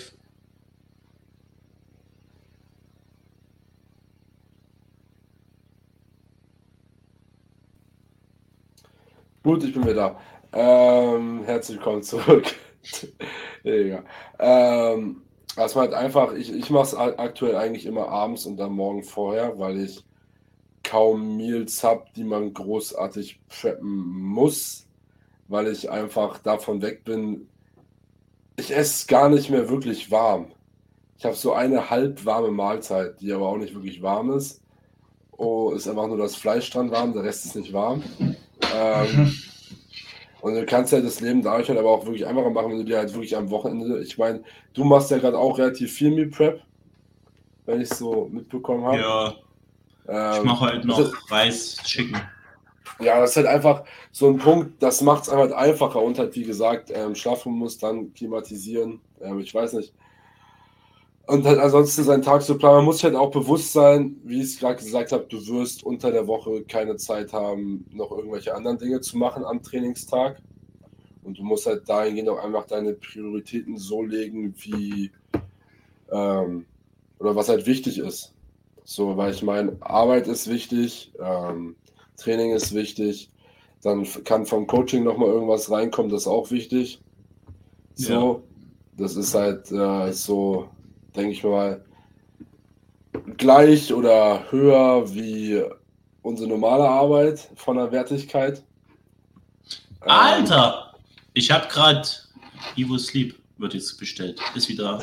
Gut, 9.43 9.63
ich 9.63 9.73
bin 9.73 9.83
wieder 9.83 9.95
da. 9.95 10.21
Ähm, 10.53 11.43
herzlich 11.45 11.77
willkommen 11.77 12.03
zurück. 12.03 12.45
ja. 13.63 14.03
Ähm, 14.39 15.23
das 15.55 15.75
war 15.75 15.83
halt 15.83 15.93
einfach, 15.93 16.33
ich, 16.33 16.53
ich 16.53 16.69
mache 16.69 16.83
es 16.83 16.95
aktuell 16.95 17.55
eigentlich 17.55 17.85
immer 17.85 18.07
abends 18.07 18.45
und 18.45 18.59
am 18.61 18.75
Morgen 18.75 19.03
vorher, 19.03 19.57
weil 19.59 19.79
ich 19.79 20.03
kaum 20.83 21.37
Meals 21.37 21.83
habe, 21.83 22.05
die 22.15 22.23
man 22.23 22.53
großartig 22.53 23.39
preppen 23.47 24.21
muss, 24.21 24.87
weil 25.47 25.67
ich 25.67 25.89
einfach 25.89 26.39
davon 26.39 26.81
weg 26.81 27.03
bin. 27.03 27.47
Ich 28.57 28.75
esse 28.75 29.07
gar 29.07 29.29
nicht 29.29 29.49
mehr 29.49 29.69
wirklich 29.69 30.11
warm. 30.11 30.51
Ich 31.17 31.25
habe 31.25 31.35
so 31.35 31.53
eine 31.53 31.89
halbwarme 31.89 32.51
Mahlzeit, 32.51 33.21
die 33.21 33.31
aber 33.31 33.47
auch 33.47 33.57
nicht 33.57 33.75
wirklich 33.75 34.01
warm 34.01 34.31
ist. 34.31 34.61
Oh, 35.37 35.71
ist 35.71 35.87
einfach 35.87 36.07
nur 36.07 36.17
das 36.17 36.35
Fleisch 36.35 36.69
dran 36.69 36.91
warm, 36.91 37.13
der 37.13 37.23
Rest 37.23 37.45
ist 37.45 37.55
nicht 37.55 37.73
warm. 37.73 38.03
Ähm, 38.73 39.33
und 40.41 40.55
du 40.55 40.65
kannst 40.65 40.91
ja 40.91 41.01
das 41.01 41.19
Leben 41.19 41.41
dadurch 41.41 41.69
halt 41.69 41.79
aber 41.79 41.89
auch 41.89 42.05
wirklich 42.05 42.25
einfacher 42.25 42.49
machen, 42.49 42.71
wenn 42.71 42.79
du 42.79 42.85
dir 42.85 42.97
halt 42.97 43.13
wirklich 43.13 43.35
am 43.35 43.49
Wochenende, 43.49 44.01
ich 44.01 44.17
meine, 44.17 44.43
du 44.73 44.83
machst 44.83 45.11
ja 45.11 45.17
gerade 45.17 45.37
auch 45.37 45.57
relativ 45.57 45.93
viel 45.93 46.11
Meal 46.11 46.27
Prep, 46.27 46.61
wenn 47.65 47.81
ich 47.81 47.91
es 47.91 47.99
so 47.99 48.27
mitbekommen 48.31 48.83
habe. 48.85 48.97
Ja. 48.97 49.35
Ähm, 50.07 50.41
ich 50.41 50.43
mache 50.43 50.65
halt 50.65 50.85
noch 50.85 50.97
das, 50.97 51.11
Reis, 51.31 51.77
Chicken. 51.83 52.19
Ja, 52.99 53.19
das 53.19 53.31
ist 53.31 53.37
halt 53.37 53.47
einfach 53.47 53.83
so 54.11 54.27
ein 54.27 54.37
Punkt, 54.37 54.81
das 54.81 55.01
macht 55.01 55.23
es 55.23 55.31
halt 55.31 55.53
einfacher 55.53 56.01
und 56.01 56.19
halt, 56.19 56.35
wie 56.35 56.43
gesagt, 56.43 56.91
ähm, 56.93 57.15
schlafen 57.15 57.53
muss, 57.53 57.77
dann 57.77 58.13
klimatisieren. 58.13 58.99
Ähm, 59.21 59.39
ich 59.39 59.53
weiß 59.53 59.73
nicht. 59.73 59.93
Und 61.27 61.45
halt 61.45 61.59
ansonsten 61.59 62.03
seinen 62.03 62.23
Tag 62.23 62.41
zu 62.41 62.57
planen. 62.57 62.77
Man 62.77 62.85
muss 62.85 62.97
sich 62.97 63.05
halt 63.05 63.15
auch 63.15 63.31
bewusst 63.31 63.71
sein, 63.73 64.17
wie 64.23 64.41
ich 64.41 64.53
es 64.53 64.59
gerade 64.59 64.77
gesagt 64.77 65.11
habe, 65.11 65.25
du 65.29 65.45
wirst 65.47 65.83
unter 65.83 66.11
der 66.11 66.27
Woche 66.27 66.63
keine 66.63 66.97
Zeit 66.97 67.31
haben, 67.31 67.85
noch 67.91 68.11
irgendwelche 68.11 68.53
anderen 68.55 68.79
Dinge 68.79 69.01
zu 69.01 69.17
machen 69.17 69.45
am 69.45 69.61
Trainingstag. 69.61 70.41
Und 71.23 71.37
du 71.37 71.43
musst 71.43 71.67
halt 71.67 71.87
dahingehend 71.87 72.29
auch 72.29 72.43
einfach 72.43 72.65
deine 72.65 72.93
Prioritäten 72.93 73.77
so 73.77 74.01
legen, 74.01 74.55
wie 74.57 75.11
ähm, 76.11 76.65
oder 77.19 77.35
was 77.35 77.49
halt 77.49 77.65
wichtig 77.65 77.99
ist. 77.99 78.33
So, 78.83 79.15
weil 79.15 79.31
ich 79.31 79.43
meine, 79.43 79.77
Arbeit 79.79 80.27
ist 80.27 80.49
wichtig, 80.49 81.13
ähm, 81.19 81.75
Training 82.17 82.51
ist 82.51 82.73
wichtig, 82.73 83.29
dann 83.83 84.05
kann 84.23 84.45
vom 84.45 84.67
Coaching 84.67 85.03
nochmal 85.03 85.29
irgendwas 85.29 85.69
reinkommen, 85.71 86.11
das 86.11 86.23
ist 86.23 86.27
auch 86.27 86.51
wichtig. 86.51 86.99
So, 87.95 88.13
ja. 88.13 88.41
das 88.97 89.15
ist 89.15 89.35
halt 89.35 89.71
äh, 89.71 90.11
so 90.11 90.69
denke 91.15 91.31
ich 91.31 91.43
mal, 91.43 91.83
gleich 93.37 93.93
oder 93.93 94.51
höher 94.51 95.13
wie 95.13 95.63
unsere 96.21 96.49
normale 96.49 96.87
Arbeit 96.87 97.49
von 97.55 97.77
der 97.77 97.91
Wertigkeit. 97.91 98.63
Alter! 100.01 100.91
Ähm, 100.93 101.01
ich 101.33 101.51
habe 101.51 101.67
gerade 101.67 102.07
Evo 102.75 102.97
Sleep 102.97 103.35
wird 103.57 103.73
jetzt 103.73 103.97
bestellt. 103.99 104.39
Ist 104.55 104.69
wieder. 104.69 104.99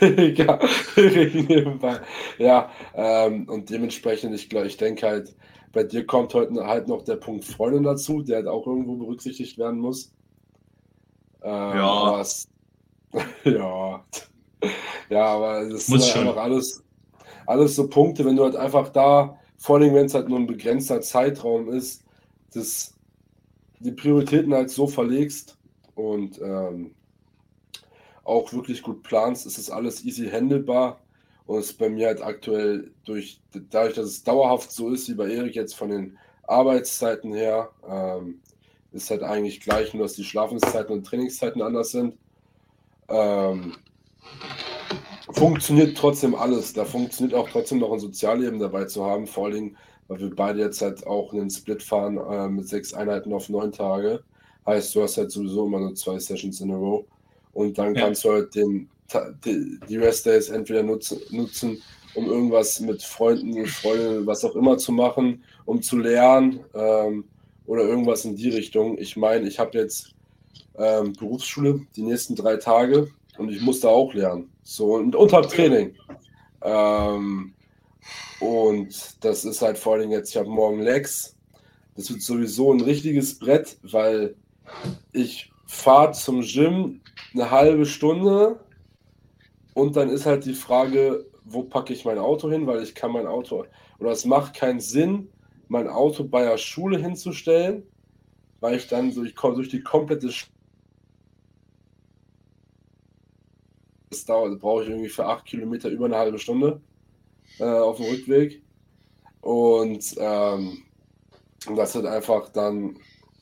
ja, 0.00 0.58
ja 2.38 2.70
ähm, 2.94 3.48
und 3.48 3.70
dementsprechend, 3.70 4.34
ich 4.34 4.48
glaube, 4.48 4.66
ich 4.66 4.76
denke 4.76 5.06
halt, 5.06 5.34
bei 5.72 5.84
dir 5.84 6.04
kommt 6.06 6.34
heute 6.34 6.66
halt 6.66 6.88
noch 6.88 7.02
der 7.02 7.16
Punkt 7.16 7.44
Freundin 7.44 7.84
dazu, 7.84 8.22
der 8.22 8.36
halt 8.36 8.48
auch 8.48 8.66
irgendwo 8.66 8.96
berücksichtigt 8.96 9.56
werden 9.58 9.80
muss. 9.80 10.12
Ähm, 11.42 11.76
ja. 11.76 12.22
Ja, 13.44 14.02
ja, 15.10 15.24
aber 15.24 15.68
das 15.68 15.88
Muss 15.88 16.04
sind 16.04 16.14
halt 16.14 16.28
einfach 16.28 16.42
alles, 16.42 16.82
alles 17.46 17.76
so 17.76 17.88
Punkte, 17.88 18.24
wenn 18.24 18.36
du 18.36 18.44
halt 18.44 18.56
einfach 18.56 18.88
da, 18.88 19.38
vor 19.58 19.76
allem 19.76 19.94
wenn 19.94 20.06
es 20.06 20.14
halt 20.14 20.28
nur 20.28 20.38
ein 20.38 20.46
begrenzter 20.46 21.00
Zeitraum 21.00 21.68
ist, 21.72 22.02
das, 22.54 22.94
die 23.80 23.92
Prioritäten 23.92 24.54
halt 24.54 24.70
so 24.70 24.86
verlegst 24.86 25.58
und 25.94 26.40
ähm, 26.40 26.94
auch 28.24 28.52
wirklich 28.52 28.82
gut 28.82 29.02
planst, 29.02 29.46
ist 29.46 29.58
das 29.58 29.70
alles 29.70 30.04
easy 30.04 30.28
handelbar. 30.28 31.00
Und 31.46 31.58
es 31.58 31.70
ist 31.70 31.78
bei 31.78 31.88
mir 31.88 32.06
halt 32.06 32.22
aktuell 32.22 32.92
durch, 33.04 33.40
dadurch, 33.70 33.94
dass 33.94 34.06
es 34.06 34.22
dauerhaft 34.22 34.70
so 34.70 34.90
ist, 34.90 35.08
wie 35.08 35.14
bei 35.14 35.28
Erik 35.28 35.56
jetzt 35.56 35.74
von 35.74 35.90
den 35.90 36.18
Arbeitszeiten 36.44 37.34
her, 37.34 37.70
ähm, 37.88 38.40
ist 38.92 39.10
halt 39.10 39.22
eigentlich 39.22 39.60
gleich, 39.60 39.92
nur 39.94 40.04
dass 40.04 40.14
die 40.14 40.24
Schlafenszeiten 40.24 40.92
und 40.94 41.04
Trainingszeiten 41.04 41.62
anders 41.62 41.90
sind. 41.90 42.16
Ähm, 43.08 43.74
funktioniert 45.32 45.96
trotzdem 45.96 46.34
alles. 46.34 46.72
Da 46.72 46.84
funktioniert 46.84 47.34
auch 47.34 47.48
trotzdem 47.48 47.78
noch 47.78 47.92
ein 47.92 48.00
Sozialleben 48.00 48.58
dabei 48.58 48.84
zu 48.84 49.04
haben, 49.04 49.26
vor 49.26 49.46
allen 49.46 49.54
Dingen, 49.54 49.76
weil 50.08 50.20
wir 50.20 50.34
beide 50.34 50.60
jetzt 50.60 50.82
halt 50.82 51.06
auch 51.06 51.32
einen 51.32 51.50
Split 51.50 51.82
fahren 51.82 52.18
äh, 52.18 52.48
mit 52.48 52.68
sechs 52.68 52.92
Einheiten 52.94 53.32
auf 53.32 53.48
neun 53.48 53.72
Tage. 53.72 54.22
Heißt, 54.66 54.94
du 54.94 55.02
hast 55.02 55.16
halt 55.16 55.30
sowieso 55.30 55.66
immer 55.66 55.80
nur 55.80 55.94
zwei 55.94 56.18
Sessions 56.18 56.60
in 56.60 56.70
a 56.70 56.76
row. 56.76 57.04
Und 57.52 57.78
dann 57.78 57.94
ja. 57.94 58.02
kannst 58.02 58.24
du 58.24 58.32
halt 58.32 58.54
den, 58.54 58.88
die, 59.44 59.78
die 59.88 59.96
Rest 59.96 60.26
Days 60.26 60.48
entweder 60.48 60.82
nutzen, 60.82 61.20
nutzen, 61.30 61.82
um 62.14 62.26
irgendwas 62.26 62.80
mit 62.80 63.02
Freunden, 63.02 63.66
Freunden, 63.66 64.26
was 64.26 64.44
auch 64.44 64.54
immer 64.54 64.78
zu 64.78 64.92
machen, 64.92 65.42
um 65.64 65.82
zu 65.82 65.98
lernen 65.98 66.60
ähm, 66.74 67.24
oder 67.66 67.82
irgendwas 67.82 68.24
in 68.24 68.36
die 68.36 68.50
Richtung. 68.50 68.98
Ich 68.98 69.16
meine, 69.16 69.48
ich 69.48 69.58
habe 69.58 69.78
jetzt 69.78 70.14
ähm, 70.76 71.12
Berufsschule 71.14 71.86
die 71.96 72.02
nächsten 72.02 72.36
drei 72.36 72.56
Tage 72.56 73.08
und 73.42 73.52
ich 73.52 73.60
musste 73.60 73.88
auch 73.88 74.14
lernen. 74.14 74.50
So, 74.62 74.94
und 74.94 75.16
unter 75.16 75.42
Training. 75.42 75.94
Ähm, 76.62 77.54
und 78.40 79.24
das 79.24 79.44
ist 79.44 79.62
halt 79.62 79.78
vor 79.78 79.94
allem 79.94 80.10
jetzt, 80.10 80.30
ich 80.30 80.36
habe 80.36 80.48
morgen 80.48 80.80
Legs. 80.80 81.36
Das 81.96 82.10
wird 82.10 82.22
sowieso 82.22 82.72
ein 82.72 82.80
richtiges 82.80 83.38
Brett, 83.38 83.76
weil 83.82 84.34
ich 85.12 85.52
fahre 85.66 86.12
zum 86.12 86.42
Gym 86.42 87.00
eine 87.34 87.50
halbe 87.50 87.86
Stunde 87.86 88.60
und 89.74 89.96
dann 89.96 90.08
ist 90.08 90.26
halt 90.26 90.44
die 90.44 90.54
Frage, 90.54 91.26
wo 91.44 91.62
packe 91.62 91.92
ich 91.92 92.04
mein 92.04 92.18
Auto 92.18 92.50
hin, 92.50 92.66
weil 92.66 92.82
ich 92.82 92.94
kann 92.94 93.12
mein 93.12 93.26
Auto, 93.26 93.64
oder 93.98 94.10
es 94.10 94.24
macht 94.24 94.54
keinen 94.54 94.80
Sinn, 94.80 95.28
mein 95.68 95.88
Auto 95.88 96.24
bei 96.24 96.44
der 96.44 96.58
Schule 96.58 96.98
hinzustellen, 96.98 97.82
weil 98.60 98.76
ich 98.76 98.88
dann 98.88 99.14
durch, 99.14 99.34
durch 99.34 99.68
die 99.68 99.82
komplette 99.82 100.30
Das 104.12 104.24
dauert, 104.26 104.60
brauche 104.60 104.82
ich 104.84 104.90
irgendwie 104.90 105.08
für 105.08 105.26
acht 105.26 105.46
Kilometer 105.46 105.88
über 105.88 106.06
eine 106.06 106.16
halbe 106.18 106.38
Stunde 106.38 106.80
äh, 107.58 107.64
auf 107.64 107.96
dem 107.98 108.06
Rückweg. 108.06 108.62
Und 109.40 110.14
ähm, 110.18 110.82
das 111.76 111.94
ist 111.94 112.04
einfach 112.06 112.50
dann 112.50 112.98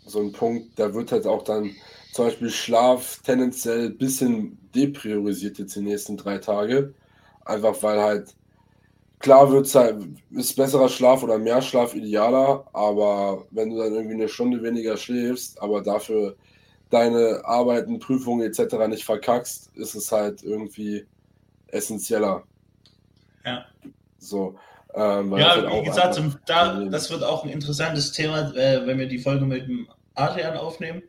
so 0.06 0.20
ein 0.20 0.33
Punkt, 0.33 0.78
da 0.78 0.94
wird 0.94 1.12
halt 1.12 1.26
auch 1.26 1.42
dann 1.44 1.74
zum 2.12 2.26
Beispiel 2.26 2.50
Schlaf 2.50 3.20
tendenziell 3.24 3.87
ein 3.87 3.98
bisschen 3.98 4.59
depriorisiert 4.74 5.59
jetzt 5.59 5.76
die 5.76 5.80
nächsten 5.83 6.16
drei 6.16 6.38
Tage. 6.38 6.94
Einfach 7.44 7.83
weil 7.83 8.00
halt, 8.00 8.37
klar 9.20 9.50
wird 9.52 9.74
halt, 9.74 10.06
ist 10.30 10.56
besserer 10.56 10.88
Schlaf 10.88 11.22
oder 11.22 11.38
mehr 11.38 11.62
Schlaf 11.62 11.94
idealer, 11.94 12.66
aber 12.72 13.46
wenn 13.50 13.70
du 13.70 13.78
dann 13.78 13.94
irgendwie 13.94 14.14
eine 14.14 14.28
Stunde 14.28 14.62
weniger 14.62 14.96
schläfst, 14.96 15.61
aber 15.62 15.83
dafür 15.83 16.37
deine 16.90 17.42
Arbeiten, 17.44 17.98
Prüfungen 17.98 18.46
etc. 18.46 18.88
nicht 18.88 19.05
verkackst, 19.05 19.70
ist 19.76 19.94
es 19.94 20.12
halt 20.12 20.42
irgendwie 20.42 21.07
essentieller. 21.68 22.42
Ja. 23.44 23.64
So. 24.18 24.59
Ähm, 24.92 25.37
ja, 25.37 25.50
halt 25.50 25.72
wie 25.72 25.85
gesagt, 25.85 26.20
da, 26.46 26.85
das 26.85 27.11
wird 27.11 27.22
auch 27.22 27.44
ein 27.44 27.50
interessantes 27.50 28.11
Thema, 28.11 28.53
äh, 28.57 28.85
wenn 28.87 28.98
wir 28.98 29.07
die 29.07 29.18
Folge 29.18 29.44
mit 29.44 29.68
dem 29.68 29.88
Adrian 30.14 30.57
aufnehmen. 30.57 31.03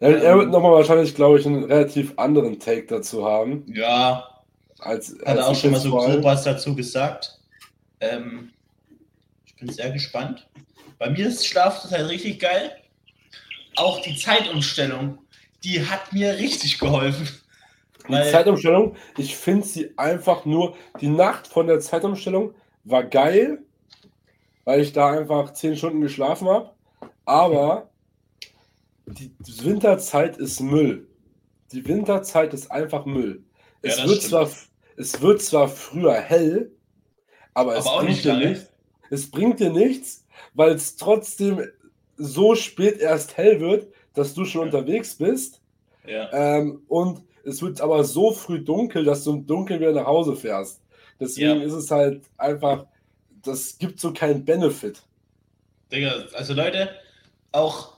Ja, 0.00 0.08
ähm, 0.08 0.22
er 0.22 0.38
wird 0.38 0.50
nochmal 0.50 0.72
wahrscheinlich, 0.72 1.14
glaube 1.14 1.38
ich, 1.38 1.46
einen 1.46 1.64
relativ 1.64 2.12
anderen 2.16 2.58
Take 2.58 2.86
dazu 2.86 3.24
haben. 3.24 3.64
Ja. 3.72 4.28
Als, 4.80 5.16
Hat 5.24 5.38
er 5.38 5.46
auch 5.46 5.54
schon 5.54 5.70
mal 5.70 5.80
so 5.80 5.90
grob 5.90 6.24
was 6.24 6.42
dazu 6.42 6.74
gesagt. 6.74 7.38
Ähm, 8.00 8.50
ich 9.46 9.54
bin 9.54 9.68
sehr 9.68 9.92
gespannt. 9.92 10.48
Bei 10.98 11.08
mir 11.08 11.28
ist 11.28 11.46
Schlaf 11.46 11.82
total 11.82 12.06
richtig 12.06 12.40
geil 12.40 12.72
auch 13.76 14.00
die 14.00 14.16
Zeitumstellung, 14.16 15.18
die 15.62 15.86
hat 15.86 16.12
mir 16.12 16.36
richtig 16.36 16.78
geholfen. 16.78 17.28
Die 18.08 18.30
Zeitumstellung, 18.30 18.96
ich 19.16 19.34
finde 19.34 19.66
sie 19.66 19.96
einfach 19.96 20.44
nur, 20.44 20.76
die 21.00 21.08
Nacht 21.08 21.46
von 21.46 21.66
der 21.66 21.80
Zeitumstellung 21.80 22.54
war 22.84 23.02
geil, 23.04 23.64
weil 24.64 24.80
ich 24.80 24.92
da 24.92 25.10
einfach 25.10 25.54
zehn 25.54 25.76
Stunden 25.76 26.02
geschlafen 26.02 26.48
habe. 26.48 26.74
Aber 27.24 27.90
die 29.06 29.32
Winterzeit 29.62 30.36
ist 30.36 30.60
Müll. 30.60 31.08
Die 31.72 31.86
Winterzeit 31.86 32.52
ist 32.52 32.70
einfach 32.70 33.06
Müll. 33.06 33.44
Es, 33.82 33.98
ja, 33.98 34.06
wird, 34.06 34.22
zwar, 34.22 34.50
es 34.96 35.20
wird 35.20 35.42
zwar 35.42 35.68
früher 35.68 36.14
hell, 36.14 36.72
aber, 37.54 37.76
aber 37.76 37.78
es, 37.78 38.04
bringt 38.04 38.24
dir 38.24 38.36
nichts, 38.36 38.66
es 39.10 39.30
bringt 39.30 39.60
dir 39.60 39.70
nichts, 39.70 40.26
weil 40.54 40.72
es 40.72 40.96
trotzdem 40.96 41.66
so 42.16 42.54
spät 42.54 43.00
erst 43.00 43.36
hell 43.36 43.60
wird, 43.60 43.92
dass 44.14 44.34
du 44.34 44.44
schon 44.44 44.62
ja. 44.62 44.66
unterwegs 44.66 45.14
bist. 45.16 45.60
Ja. 46.06 46.32
Ähm, 46.32 46.82
und 46.88 47.22
es 47.44 47.60
wird 47.62 47.80
aber 47.80 48.04
so 48.04 48.32
früh 48.32 48.60
dunkel, 48.60 49.04
dass 49.04 49.24
du 49.24 49.32
im 49.32 49.46
Dunkeln 49.46 49.80
wieder 49.80 49.92
nach 49.92 50.06
Hause 50.06 50.36
fährst. 50.36 50.80
Deswegen 51.20 51.60
ja. 51.60 51.66
ist 51.66 51.72
es 51.72 51.90
halt 51.90 52.24
einfach, 52.38 52.86
das 53.42 53.78
gibt 53.78 54.00
so 54.00 54.12
keinen 54.12 54.44
Benefit. 54.44 55.02
Digga, 55.92 56.24
also 56.34 56.54
Leute, 56.54 56.90
auch 57.52 57.94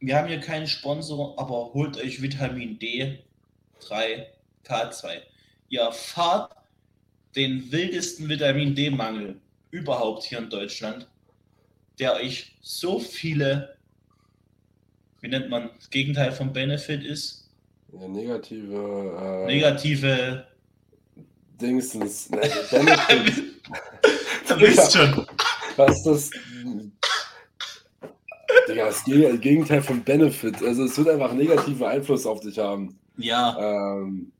wir 0.00 0.16
haben 0.16 0.28
hier 0.28 0.40
keinen 0.40 0.66
Sponsor, 0.66 1.38
aber 1.38 1.74
holt 1.74 1.98
euch 1.98 2.22
Vitamin 2.22 2.78
D 2.78 3.18
3 3.80 4.26
K2. 4.66 5.20
Ihr 5.68 5.80
erfahrt 5.82 6.52
den 7.36 7.70
wildesten 7.70 8.28
Vitamin 8.28 8.74
D-Mangel 8.74 9.40
überhaupt 9.70 10.24
hier 10.24 10.38
in 10.38 10.50
Deutschland, 10.50 11.06
der 12.00 12.14
euch 12.14 12.56
so 12.62 12.98
viele, 12.98 13.76
wie 15.20 15.28
nennt 15.28 15.50
man, 15.50 15.70
das 15.76 15.90
Gegenteil 15.90 16.32
vom 16.32 16.52
Benefit 16.52 17.04
ist. 17.04 17.48
Ja, 17.92 18.08
negative. 18.08 19.44
Äh, 19.44 19.46
negative. 19.46 20.46
Dingsens. 21.60 22.30
Ne, 22.30 22.40
Benefit. 22.70 23.44
du 24.48 24.60
wisst 24.60 24.96
schon. 24.96 25.26
Was 25.76 25.96
ist 25.98 26.04
das? 26.04 26.30
Digga, 28.68 28.86
das 28.86 29.04
Gegenteil 29.04 29.82
von 29.82 30.02
Benefit. 30.02 30.62
Also 30.62 30.84
es 30.84 30.96
wird 30.96 31.08
einfach 31.08 31.32
negativen 31.32 31.84
Einfluss 31.84 32.24
auf 32.26 32.40
dich 32.40 32.58
haben. 32.58 32.98
Ja. 33.16 33.56
Ähm, 33.58 34.32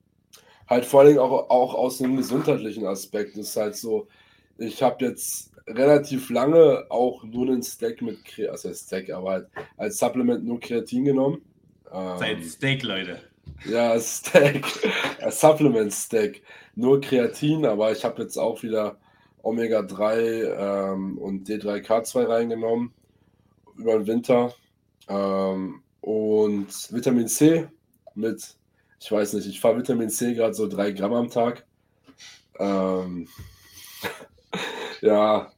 halt 0.66 0.86
vor 0.86 1.00
allem 1.00 1.18
auch, 1.18 1.50
auch 1.50 1.74
aus 1.74 2.00
einem 2.00 2.16
gesundheitlichen 2.16 2.86
Aspekt. 2.86 3.36
Das 3.36 3.48
ist 3.48 3.56
halt 3.56 3.76
so, 3.76 4.08
ich 4.56 4.82
habe 4.82 5.04
jetzt 5.04 5.49
relativ 5.66 6.30
lange 6.30 6.84
auch 6.88 7.24
nur 7.24 7.46
einen 7.46 7.62
Stack 7.62 8.02
mit, 8.02 8.18
also 8.48 8.72
Stack, 8.72 9.10
aber 9.10 9.30
halt 9.30 9.48
als 9.76 9.98
Supplement 9.98 10.44
nur 10.44 10.60
Kreatin 10.60 11.04
genommen. 11.04 11.42
Ähm, 11.92 12.18
Seid 12.18 12.44
Steak, 12.44 12.82
Leute. 12.82 13.20
Ja, 13.66 13.98
Stack, 14.00 14.64
Supplement 15.30 15.92
Stack, 15.92 16.40
nur 16.74 17.00
Kreatin, 17.00 17.66
aber 17.66 17.92
ich 17.92 18.04
habe 18.04 18.22
jetzt 18.22 18.36
auch 18.36 18.62
wieder 18.62 18.98
Omega-3 19.42 20.92
ähm, 20.92 21.18
und 21.18 21.48
D3K2 21.48 22.28
reingenommen 22.28 22.92
über 23.76 23.94
den 23.94 24.06
Winter. 24.06 24.54
Ähm, 25.08 25.82
und 26.00 26.68
Vitamin 26.92 27.28
C 27.28 27.68
mit, 28.14 28.56
ich 29.00 29.12
weiß 29.12 29.34
nicht, 29.34 29.46
ich 29.46 29.60
fahre 29.60 29.78
Vitamin 29.78 30.10
C 30.10 30.34
gerade 30.34 30.54
so 30.54 30.66
drei 30.68 30.92
Gramm 30.92 31.14
am 31.14 31.30
Tag. 31.30 31.64
Ähm, 32.58 33.28
ja, 35.00 35.50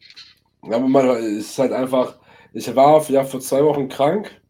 aber 0.62 0.78
man 0.80 1.08
ist 1.16 1.58
halt 1.58 1.72
einfach, 1.72 2.18
ich 2.52 2.74
war 2.74 3.04
ja 3.10 3.24
vor 3.24 3.40
zwei 3.40 3.64
Wochen 3.64 3.88
krank 3.88 4.40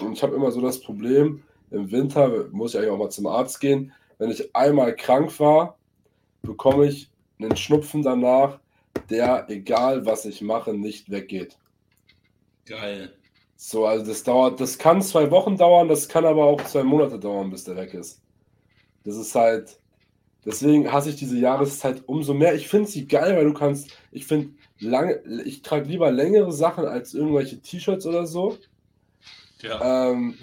und 0.00 0.14
ich 0.14 0.22
habe 0.22 0.34
immer 0.34 0.50
so 0.50 0.60
das 0.60 0.80
Problem, 0.80 1.42
im 1.70 1.90
Winter 1.90 2.48
muss 2.50 2.74
ich 2.74 2.80
eigentlich 2.80 2.90
auch 2.90 2.98
mal 2.98 3.10
zum 3.10 3.26
Arzt 3.26 3.60
gehen. 3.60 3.92
Wenn 4.18 4.30
ich 4.30 4.54
einmal 4.54 4.94
krank 4.96 5.38
war, 5.38 5.78
bekomme 6.42 6.86
ich 6.86 7.10
einen 7.40 7.56
Schnupfen 7.56 8.02
danach, 8.02 8.58
der, 9.08 9.48
egal 9.48 10.04
was 10.04 10.24
ich 10.24 10.42
mache, 10.42 10.74
nicht 10.74 11.10
weggeht. 11.10 11.56
Geil. 12.66 13.14
So, 13.56 13.86
also 13.86 14.06
das 14.06 14.22
dauert, 14.22 14.60
das 14.60 14.78
kann 14.78 15.02
zwei 15.02 15.30
Wochen 15.30 15.56
dauern, 15.56 15.88
das 15.88 16.08
kann 16.08 16.24
aber 16.24 16.44
auch 16.44 16.62
zwei 16.64 16.82
Monate 16.82 17.18
dauern, 17.18 17.50
bis 17.50 17.64
der 17.64 17.76
weg 17.76 17.94
ist. 17.94 18.22
Das 19.04 19.16
ist 19.16 19.34
halt, 19.34 19.79
deswegen 20.44 20.92
hasse 20.92 21.10
ich 21.10 21.16
diese 21.16 21.38
Jahreszeit 21.38 22.02
umso 22.06 22.34
mehr. 22.34 22.54
Ich 22.54 22.68
finde 22.68 22.88
sie 22.88 23.06
geil, 23.06 23.36
weil 23.36 23.44
du 23.44 23.54
kannst, 23.54 23.90
ich 24.10 24.26
finde, 24.26 24.50
lange, 24.78 25.20
ich 25.44 25.62
trage 25.62 25.88
lieber 25.88 26.10
längere 26.10 26.52
Sachen 26.52 26.84
als 26.84 27.14
irgendwelche 27.14 27.60
T-Shirts 27.60 28.06
oder 28.06 28.26
so. 28.26 28.56
Ja. 29.62 30.10
Ähm, 30.10 30.34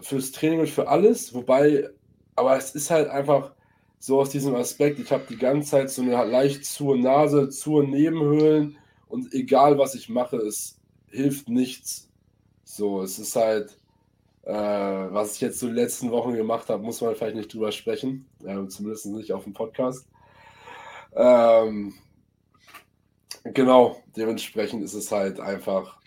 fürs 0.00 0.32
Training 0.32 0.60
und 0.60 0.68
für 0.68 0.88
alles, 0.88 1.34
wobei, 1.34 1.88
aber 2.34 2.56
es 2.56 2.74
ist 2.74 2.90
halt 2.90 3.08
einfach 3.08 3.52
so 4.00 4.20
aus 4.20 4.30
diesem 4.30 4.54
Aspekt, 4.54 4.98
ich 4.98 5.10
habe 5.12 5.24
die 5.28 5.38
ganze 5.38 5.70
Zeit 5.70 5.90
so 5.90 6.02
eine 6.02 6.24
leicht 6.24 6.64
zu 6.64 6.94
Nase, 6.94 7.48
zu 7.48 7.80
Nebenhöhlen 7.80 8.76
und 9.08 9.32
egal 9.32 9.78
was 9.78 9.94
ich 9.94 10.08
mache, 10.08 10.36
es 10.36 10.78
hilft 11.08 11.48
nichts. 11.48 12.10
So, 12.64 13.02
es 13.02 13.18
ist 13.18 13.36
halt, 13.36 13.78
äh, 14.46 14.52
was 14.52 15.36
ich 15.36 15.40
jetzt 15.40 15.58
so 15.58 15.68
die 15.68 15.74
letzten 15.74 16.10
Wochen 16.10 16.34
gemacht 16.34 16.68
habe, 16.68 16.82
muss 16.82 17.00
man 17.00 17.14
vielleicht 17.14 17.36
nicht 17.36 17.52
drüber 17.52 17.72
sprechen, 17.72 18.26
äh, 18.44 18.66
zumindest 18.68 19.06
nicht 19.06 19.32
auf 19.32 19.44
dem 19.44 19.54
Podcast. 19.54 20.06
Ähm, 21.16 21.94
genau, 23.44 24.02
dementsprechend 24.16 24.82
ist 24.82 24.94
es 24.94 25.10
halt 25.10 25.40
einfach 25.40 25.98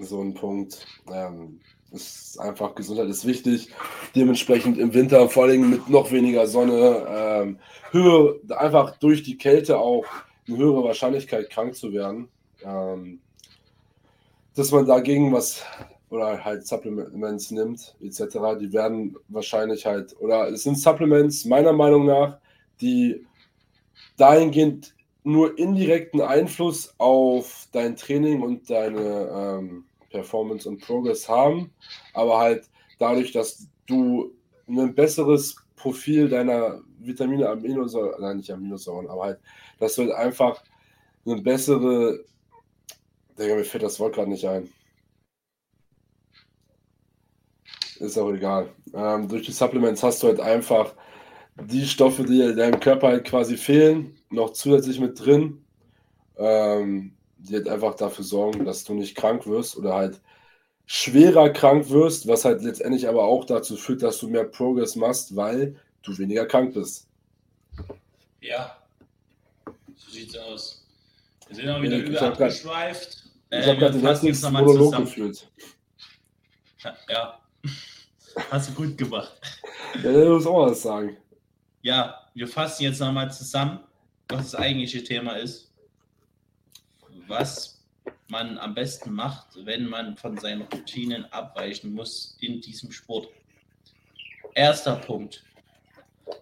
so 0.00 0.22
ein 0.22 0.34
Punkt. 0.34 0.86
Ähm, 1.12 1.60
ist 1.92 2.38
einfach 2.40 2.74
Gesundheit 2.74 3.08
ist 3.08 3.26
wichtig. 3.26 3.70
Dementsprechend 4.14 4.78
im 4.78 4.92
Winter, 4.92 5.28
vor 5.28 5.44
allem 5.44 5.70
mit 5.70 5.88
noch 5.88 6.10
weniger 6.10 6.46
Sonne, 6.46 7.06
ähm, 7.08 7.58
höher, 7.90 8.36
einfach 8.56 8.96
durch 8.98 9.22
die 9.22 9.38
Kälte 9.38 9.78
auch 9.78 10.04
eine 10.48 10.56
höhere 10.56 10.84
Wahrscheinlichkeit 10.84 11.50
krank 11.50 11.74
zu 11.74 11.92
werden. 11.92 12.28
Ähm, 12.62 13.20
dass 14.54 14.72
man 14.72 14.86
dagegen 14.86 15.32
was 15.32 15.62
oder 16.10 16.44
halt 16.44 16.66
Supplements 16.66 17.50
nimmt, 17.50 17.96
etc., 18.00 18.38
die 18.60 18.72
werden 18.72 19.16
wahrscheinlich 19.28 19.86
halt, 19.86 20.18
oder 20.20 20.48
es 20.48 20.62
sind 20.62 20.78
Supplements 20.78 21.44
meiner 21.44 21.72
Meinung 21.72 22.06
nach, 22.06 22.38
die 22.80 23.26
dahingehend 24.16 24.94
nur 25.24 25.58
indirekten 25.58 26.20
Einfluss 26.20 26.94
auf 26.98 27.66
dein 27.72 27.96
Training 27.96 28.42
und 28.42 28.70
deine 28.70 29.58
ähm, 29.58 29.84
Performance 30.10 30.68
und 30.68 30.80
Progress 30.80 31.28
haben, 31.28 31.72
aber 32.14 32.38
halt 32.38 32.70
dadurch, 32.98 33.32
dass 33.32 33.66
du 33.86 34.32
ein 34.68 34.94
besseres 34.94 35.56
Profil 35.74 36.28
deiner 36.28 36.80
Vitamine, 36.98 37.48
Aminosäuren, 37.48 38.20
nein, 38.20 38.36
nicht 38.38 38.50
Aminosäuren, 38.50 39.08
aber 39.08 39.24
halt, 39.24 39.40
dass 39.78 39.96
du 39.96 40.02
halt 40.02 40.12
einfach 40.12 40.62
eine 41.24 41.42
bessere, 41.42 42.24
Digga, 43.38 43.56
mir 43.56 43.64
fällt 43.64 43.82
das 43.82 44.00
Wort 44.00 44.14
gerade 44.14 44.30
nicht 44.30 44.46
ein. 44.46 44.70
Ist 48.00 48.18
auch 48.18 48.30
egal. 48.32 48.68
Ähm, 48.94 49.28
durch 49.28 49.46
die 49.46 49.52
Supplements 49.52 50.02
hast 50.02 50.22
du 50.22 50.28
halt 50.28 50.40
einfach 50.40 50.94
die 51.56 51.86
Stoffe, 51.86 52.24
die 52.24 52.54
deinem 52.54 52.80
Körper 52.80 53.08
halt 53.08 53.24
quasi 53.24 53.56
fehlen, 53.56 54.16
noch 54.30 54.52
zusätzlich 54.52 55.00
mit 55.00 55.18
drin, 55.18 55.64
ähm, 56.36 57.14
die 57.38 57.54
halt 57.54 57.68
einfach 57.68 57.94
dafür 57.94 58.24
sorgen, 58.24 58.64
dass 58.64 58.84
du 58.84 58.94
nicht 58.94 59.16
krank 59.16 59.46
wirst 59.46 59.76
oder 59.76 59.94
halt 59.94 60.20
schwerer 60.86 61.50
krank 61.50 61.90
wirst, 61.90 62.28
was 62.28 62.44
halt 62.44 62.62
letztendlich 62.62 63.08
aber 63.08 63.24
auch 63.24 63.44
dazu 63.44 63.76
führt, 63.76 64.02
dass 64.02 64.18
du 64.18 64.28
mehr 64.28 64.44
Progress 64.44 64.96
machst, 64.96 65.34
weil 65.34 65.76
du 66.02 66.16
weniger 66.18 66.46
krank 66.46 66.74
bist. 66.74 67.08
Ja, 68.40 68.76
so 69.96 70.10
sieht's 70.10 70.36
aus. 70.36 70.86
Wir 71.48 71.56
sind 71.56 71.68
auch 71.68 71.82
wieder 71.82 71.98
ich 71.98 72.08
über 72.08 72.22
abgeschweift. 72.22 73.24
Ich 73.50 73.66
habe 73.66 73.78
gerade 73.78 73.98
den 73.98 74.02
ganzen 74.02 74.52
Monolog 74.52 74.96
gefühlt. 74.96 75.48
Ja, 77.08 77.40
Hast 78.50 78.70
du 78.70 78.74
gut 78.74 78.98
gemacht. 78.98 79.32
Ja, 80.02 80.12
du 80.12 80.34
musst 80.34 80.46
auch 80.46 80.66
was 80.66 80.82
sagen. 80.82 81.16
Ja, 81.82 82.20
wir 82.34 82.46
fassen 82.46 82.82
jetzt 82.82 83.00
nochmal 83.00 83.32
zusammen, 83.32 83.80
was 84.28 84.50
das 84.50 84.60
eigentliche 84.60 85.02
Thema 85.02 85.32
ist. 85.36 85.72
Was 87.26 87.82
man 88.28 88.58
am 88.58 88.74
besten 88.74 89.12
macht, 89.12 89.46
wenn 89.64 89.88
man 89.88 90.16
von 90.16 90.36
seinen 90.36 90.62
Routinen 90.62 91.24
abweichen 91.32 91.94
muss 91.94 92.36
in 92.40 92.60
diesem 92.60 92.92
Sport. 92.92 93.28
Erster 94.54 94.96
Punkt. 94.96 95.44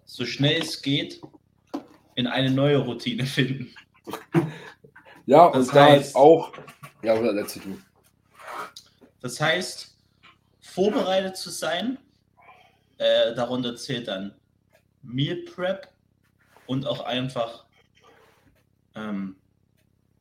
So 0.04 0.24
schnell 0.24 0.62
es 0.62 0.80
geht, 0.80 1.20
in 2.14 2.26
eine 2.26 2.50
neue 2.50 2.78
Routine 2.78 3.26
finden. 3.26 3.74
Ja, 5.26 5.50
das 5.50 5.68
und 5.68 5.74
heißt, 5.74 6.14
da 6.14 6.18
auch. 6.18 6.52
Ja, 7.02 7.14
oder 7.14 7.33
letzte 7.33 7.61
du. 7.61 7.78
Das 9.20 9.40
heißt, 9.40 9.93
vorbereitet 10.74 11.37
zu 11.37 11.50
sein. 11.50 11.98
Äh, 12.98 13.34
darunter 13.34 13.76
zählt 13.76 14.08
dann 14.08 14.34
Meal 15.02 15.37
Prep 15.37 15.88
und 16.66 16.87
auch 16.87 17.04
einfach 17.04 17.64
ähm, 18.96 19.37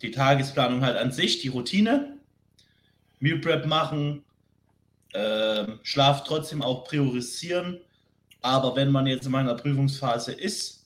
die 0.04 0.12
Tagesplanung 0.12 0.84
halt 0.84 0.98
an 0.98 1.12
sich, 1.12 1.40
die 1.42 1.48
Routine. 1.48 2.20
Meal 3.20 3.40
Prep 3.40 3.66
machen, 3.66 4.24
äh, 5.14 5.66
Schlaf 5.82 6.24
trotzdem 6.24 6.62
auch 6.62 6.84
priorisieren. 6.84 7.80
Aber 8.42 8.76
wenn 8.76 8.92
man 8.92 9.08
jetzt 9.08 9.26
in 9.26 9.32
meiner 9.32 9.56
Prüfungsphase 9.56 10.34
ist 10.34 10.86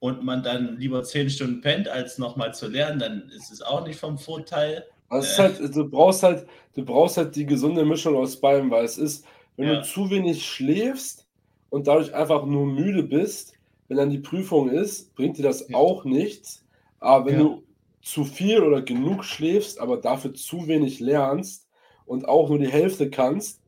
und 0.00 0.24
man 0.24 0.42
dann 0.42 0.78
lieber 0.78 1.04
zehn 1.04 1.30
Stunden 1.30 1.60
pennt, 1.60 1.88
als 1.88 2.18
nochmal 2.18 2.54
zu 2.54 2.66
lernen, 2.66 2.98
dann 2.98 3.28
ist 3.28 3.52
es 3.52 3.62
auch 3.62 3.86
nicht 3.86 4.00
vom 4.00 4.18
Vorteil. 4.18 4.84
Also 5.08 5.42
äh. 5.42 5.44
halt, 5.44 5.76
du 5.76 5.88
brauchst 5.88 6.22
halt, 6.22 6.46
du 6.74 6.84
brauchst 6.84 7.16
halt 7.16 7.36
die 7.36 7.46
gesunde 7.46 7.84
Mischung 7.84 8.16
aus 8.16 8.40
beidem, 8.40 8.70
weil 8.70 8.84
es 8.84 8.98
ist, 8.98 9.24
wenn 9.56 9.68
ja. 9.68 9.74
du 9.76 9.82
zu 9.82 10.10
wenig 10.10 10.44
schläfst 10.44 11.26
und 11.70 11.86
dadurch 11.86 12.14
einfach 12.14 12.44
nur 12.44 12.66
müde 12.66 13.02
bist, 13.02 13.54
wenn 13.88 13.96
dann 13.96 14.10
die 14.10 14.18
Prüfung 14.18 14.68
ist, 14.68 15.14
bringt 15.14 15.38
dir 15.38 15.42
das 15.42 15.68
ja. 15.68 15.76
auch 15.76 16.04
nichts. 16.04 16.64
Aber 16.98 17.26
wenn 17.26 17.34
ja. 17.34 17.40
du 17.40 17.62
zu 18.02 18.24
viel 18.24 18.62
oder 18.62 18.82
genug 18.82 19.24
schläfst, 19.24 19.80
aber 19.80 19.96
dafür 19.96 20.34
zu 20.34 20.66
wenig 20.66 21.00
lernst 21.00 21.68
und 22.04 22.28
auch 22.28 22.48
nur 22.48 22.58
die 22.58 22.70
Hälfte 22.70 23.10
kannst, 23.10 23.60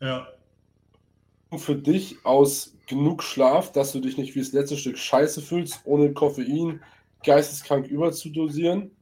ja. 0.00 0.28
für 1.56 1.76
dich 1.76 2.24
aus 2.24 2.76
genug 2.86 3.22
Schlaf, 3.22 3.72
dass 3.72 3.92
du 3.92 4.00
dich 4.00 4.16
nicht 4.16 4.34
wie 4.34 4.40
das 4.40 4.52
letzte 4.52 4.76
Stück 4.76 4.96
Scheiße 4.96 5.42
fühlst, 5.42 5.80
ohne 5.84 6.12
Koffein 6.12 6.80
geisteskrank 7.24 7.86
überzudosieren 7.88 8.92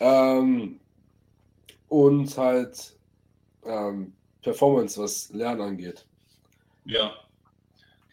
ähm, 0.00 0.80
und 1.88 2.36
halt 2.36 2.94
ähm, 3.64 4.12
Performance, 4.42 5.00
was 5.00 5.30
Lernen 5.30 5.60
angeht. 5.60 6.04
Ja, 6.84 7.12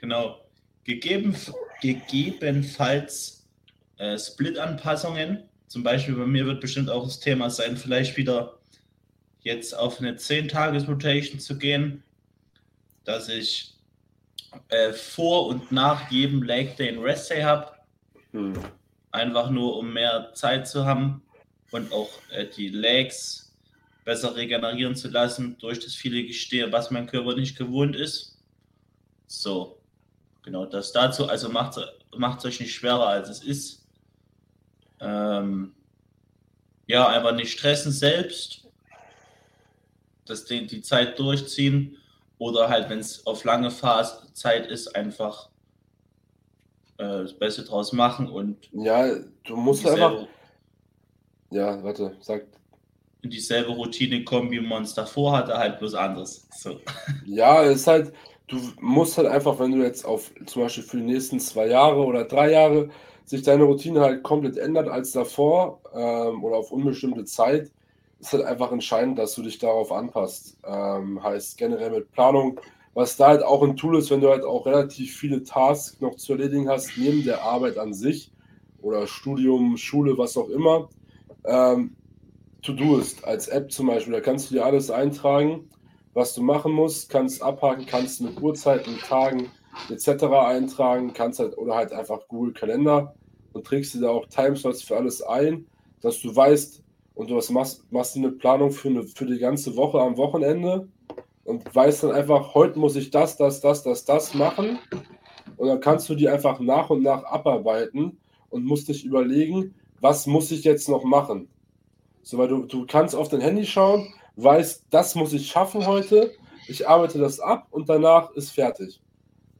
genau. 0.01 0.41
Gegeben, 0.83 1.35
gegebenenfalls 1.81 3.45
äh, 3.97 4.17
Split-Anpassungen. 4.17 5.43
Zum 5.67 5.83
Beispiel 5.83 6.15
bei 6.15 6.25
mir 6.25 6.45
wird 6.45 6.61
bestimmt 6.61 6.89
auch 6.89 7.05
das 7.05 7.19
Thema 7.19 7.49
sein, 7.49 7.77
vielleicht 7.77 8.17
wieder 8.17 8.59
jetzt 9.41 9.77
auf 9.77 9.99
eine 9.99 10.13
10-Tages-Rotation 10.13 11.39
zu 11.39 11.57
gehen, 11.57 12.03
dass 13.03 13.29
ich 13.29 13.73
äh, 14.69 14.93
vor 14.93 15.47
und 15.47 15.71
nach 15.71 16.09
jedem 16.11 16.43
Leg 16.43 16.77
Day 16.77 16.89
einen 16.89 16.99
Rest 16.99 17.29
Day 17.29 17.41
habe. 17.41 17.71
Hm. 18.31 18.53
Einfach 19.11 19.49
nur, 19.49 19.77
um 19.77 19.93
mehr 19.93 20.31
Zeit 20.33 20.67
zu 20.67 20.85
haben 20.85 21.24
und 21.71 21.91
auch 21.91 22.09
äh, 22.31 22.45
die 22.45 22.69
Legs 22.69 23.53
besser 24.03 24.35
regenerieren 24.35 24.95
zu 24.95 25.09
lassen 25.09 25.57
durch 25.59 25.79
das 25.79 25.95
viele 25.95 26.23
Gestehe, 26.23 26.71
was 26.71 26.91
mein 26.91 27.07
Körper 27.07 27.35
nicht 27.35 27.57
gewohnt 27.57 27.95
ist. 27.95 28.37
So, 29.27 29.79
genau 30.43 30.65
das 30.65 30.91
dazu. 30.91 31.27
Also 31.27 31.49
macht 31.49 31.77
es 32.39 32.45
euch 32.45 32.59
nicht 32.59 32.73
schwerer, 32.73 33.07
als 33.07 33.29
es 33.29 33.43
ist. 33.43 33.85
Ähm, 34.99 35.73
ja, 36.87 37.07
einfach 37.07 37.33
nicht 37.33 37.51
stressen 37.51 37.91
selbst, 37.91 38.61
das, 40.25 40.45
die, 40.45 40.67
die 40.67 40.81
Zeit 40.81 41.17
durchziehen 41.17 41.97
oder 42.37 42.69
halt, 42.69 42.89
wenn 42.89 42.99
es 42.99 43.25
auf 43.25 43.43
lange 43.43 43.71
Phase 43.71 44.31
Zeit 44.33 44.67
ist, 44.67 44.95
einfach 44.95 45.49
äh, 46.97 47.23
das 47.23 47.33
Beste 47.33 47.63
draus 47.63 47.91
machen 47.93 48.29
und. 48.29 48.69
Ja, 48.71 49.19
du 49.43 49.55
musst 49.55 49.85
einfach. 49.85 50.27
Ja, 51.51 51.83
warte, 51.83 52.15
sag. 52.21 52.45
Dieselbe 53.23 53.71
Routine 53.71 54.23
kommen, 54.23 54.51
wie 54.51 54.59
man 54.59 54.83
es 54.83 54.93
davor 54.93 55.35
hatte, 55.35 55.57
halt 55.57 55.79
bloß 55.79 55.95
anders. 55.95 56.47
So. 56.51 56.79
Ja, 57.25 57.63
es 57.63 57.81
ist 57.81 57.87
halt, 57.87 58.13
du 58.47 58.57
musst 58.79 59.17
halt 59.17 59.27
einfach, 59.27 59.57
wenn 59.59 59.71
du 59.71 59.83
jetzt 59.83 60.05
auf 60.05 60.31
zum 60.45 60.61
Beispiel 60.61 60.83
für 60.83 60.97
die 60.97 61.03
nächsten 61.03 61.39
zwei 61.39 61.67
Jahre 61.67 62.05
oder 62.05 62.25
drei 62.25 62.51
Jahre 62.51 62.89
sich 63.25 63.41
deine 63.41 63.63
Routine 63.63 64.01
halt 64.01 64.21
komplett 64.21 64.57
ändert 64.57 64.87
als 64.87 65.11
davor 65.11 65.81
ähm, 65.95 66.43
oder 66.43 66.57
auf 66.57 66.71
unbestimmte 66.71 67.25
Zeit, 67.25 67.71
ist 68.19 68.33
halt 68.33 68.43
einfach 68.43 68.71
entscheidend, 68.71 69.17
dass 69.17 69.33
du 69.33 69.41
dich 69.41 69.57
darauf 69.57 69.91
anpasst. 69.91 70.57
Ähm, 70.63 71.23
heißt 71.23 71.57
generell 71.57 71.89
mit 71.91 72.11
Planung, 72.11 72.59
was 72.93 73.17
da 73.17 73.29
halt 73.29 73.43
auch 73.43 73.63
ein 73.63 73.75
Tool 73.75 73.97
ist, 73.97 74.11
wenn 74.11 74.21
du 74.21 74.29
halt 74.29 74.43
auch 74.45 74.67
relativ 74.67 75.17
viele 75.17 75.43
Tasks 75.43 75.99
noch 75.99 76.15
zu 76.15 76.33
erledigen 76.33 76.69
hast, 76.69 76.91
neben 76.97 77.23
der 77.23 77.41
Arbeit 77.41 77.77
an 77.77 77.93
sich 77.93 78.31
oder 78.81 79.07
Studium, 79.07 79.77
Schule, 79.77 80.17
was 80.17 80.37
auch 80.37 80.49
immer. 80.49 80.89
Ähm, 81.47 81.95
To-Doist 82.61 83.23
als 83.25 83.47
App 83.47 83.71
zum 83.71 83.87
Beispiel, 83.87 84.13
da 84.13 84.21
kannst 84.21 84.49
du 84.49 84.55
dir 84.55 84.65
alles 84.65 84.89
eintragen, 84.89 85.69
was 86.13 86.33
du 86.33 86.41
machen 86.41 86.71
musst, 86.71 87.09
kannst 87.09 87.41
abhaken, 87.41 87.85
kannst 87.85 88.21
mit 88.21 88.41
Uhrzeiten, 88.41 88.97
Tagen 88.99 89.51
etc. 89.89 90.23
eintragen, 90.23 91.13
kannst 91.13 91.39
halt 91.39 91.57
oder 91.57 91.75
halt 91.75 91.91
einfach 91.91 92.27
Google 92.27 92.53
Kalender 92.53 93.13
und 93.53 93.65
trägst 93.65 93.93
dir 93.93 94.01
da 94.01 94.09
auch 94.09 94.25
Timeslots 94.27 94.81
für 94.81 94.97
alles 94.97 95.21
ein, 95.21 95.65
dass 96.01 96.21
du 96.21 96.35
weißt, 96.35 96.81
und 97.15 97.29
du 97.29 97.41
machst, 97.53 97.91
machst 97.91 98.17
eine 98.17 98.31
Planung 98.31 98.71
für, 98.71 98.89
eine, 98.89 99.03
für 99.03 99.25
die 99.25 99.39
ganze 99.39 99.75
Woche 99.75 99.99
am 99.99 100.17
Wochenende 100.17 100.87
und 101.45 101.73
weißt 101.73 102.03
dann 102.03 102.11
einfach, 102.11 102.53
heute 102.55 102.77
muss 102.79 102.95
ich 102.95 103.11
das, 103.11 103.37
das, 103.37 103.61
das, 103.61 103.83
das, 103.83 104.03
das 104.05 104.33
machen. 104.33 104.79
Und 105.57 105.67
dann 105.67 105.79
kannst 105.79 106.09
du 106.09 106.15
die 106.15 106.27
einfach 106.27 106.59
nach 106.59 106.89
und 106.89 107.03
nach 107.03 107.23
abarbeiten 107.23 108.17
und 108.49 108.65
musst 108.65 108.89
dich 108.89 109.05
überlegen, 109.05 109.75
was 110.05 110.27
muss 110.27 110.51
ich 110.51 110.63
jetzt 110.63 110.87
noch 110.87 111.03
machen. 111.03 111.49
So, 112.21 112.37
weil 112.37 112.47
du, 112.47 112.65
du 112.65 112.85
kannst 112.85 113.15
auf 113.15 113.27
dein 113.27 113.41
Handy 113.41 113.65
schauen, 113.65 114.13
weißt, 114.35 114.85
das 114.91 115.15
muss 115.15 115.33
ich 115.33 115.47
schaffen 115.47 115.87
heute, 115.87 116.31
ich 116.67 116.87
arbeite 116.87 117.17
das 117.17 117.39
ab 117.39 117.65
und 117.71 117.89
danach 117.89 118.29
ist 118.33 118.51
fertig. 118.51 119.01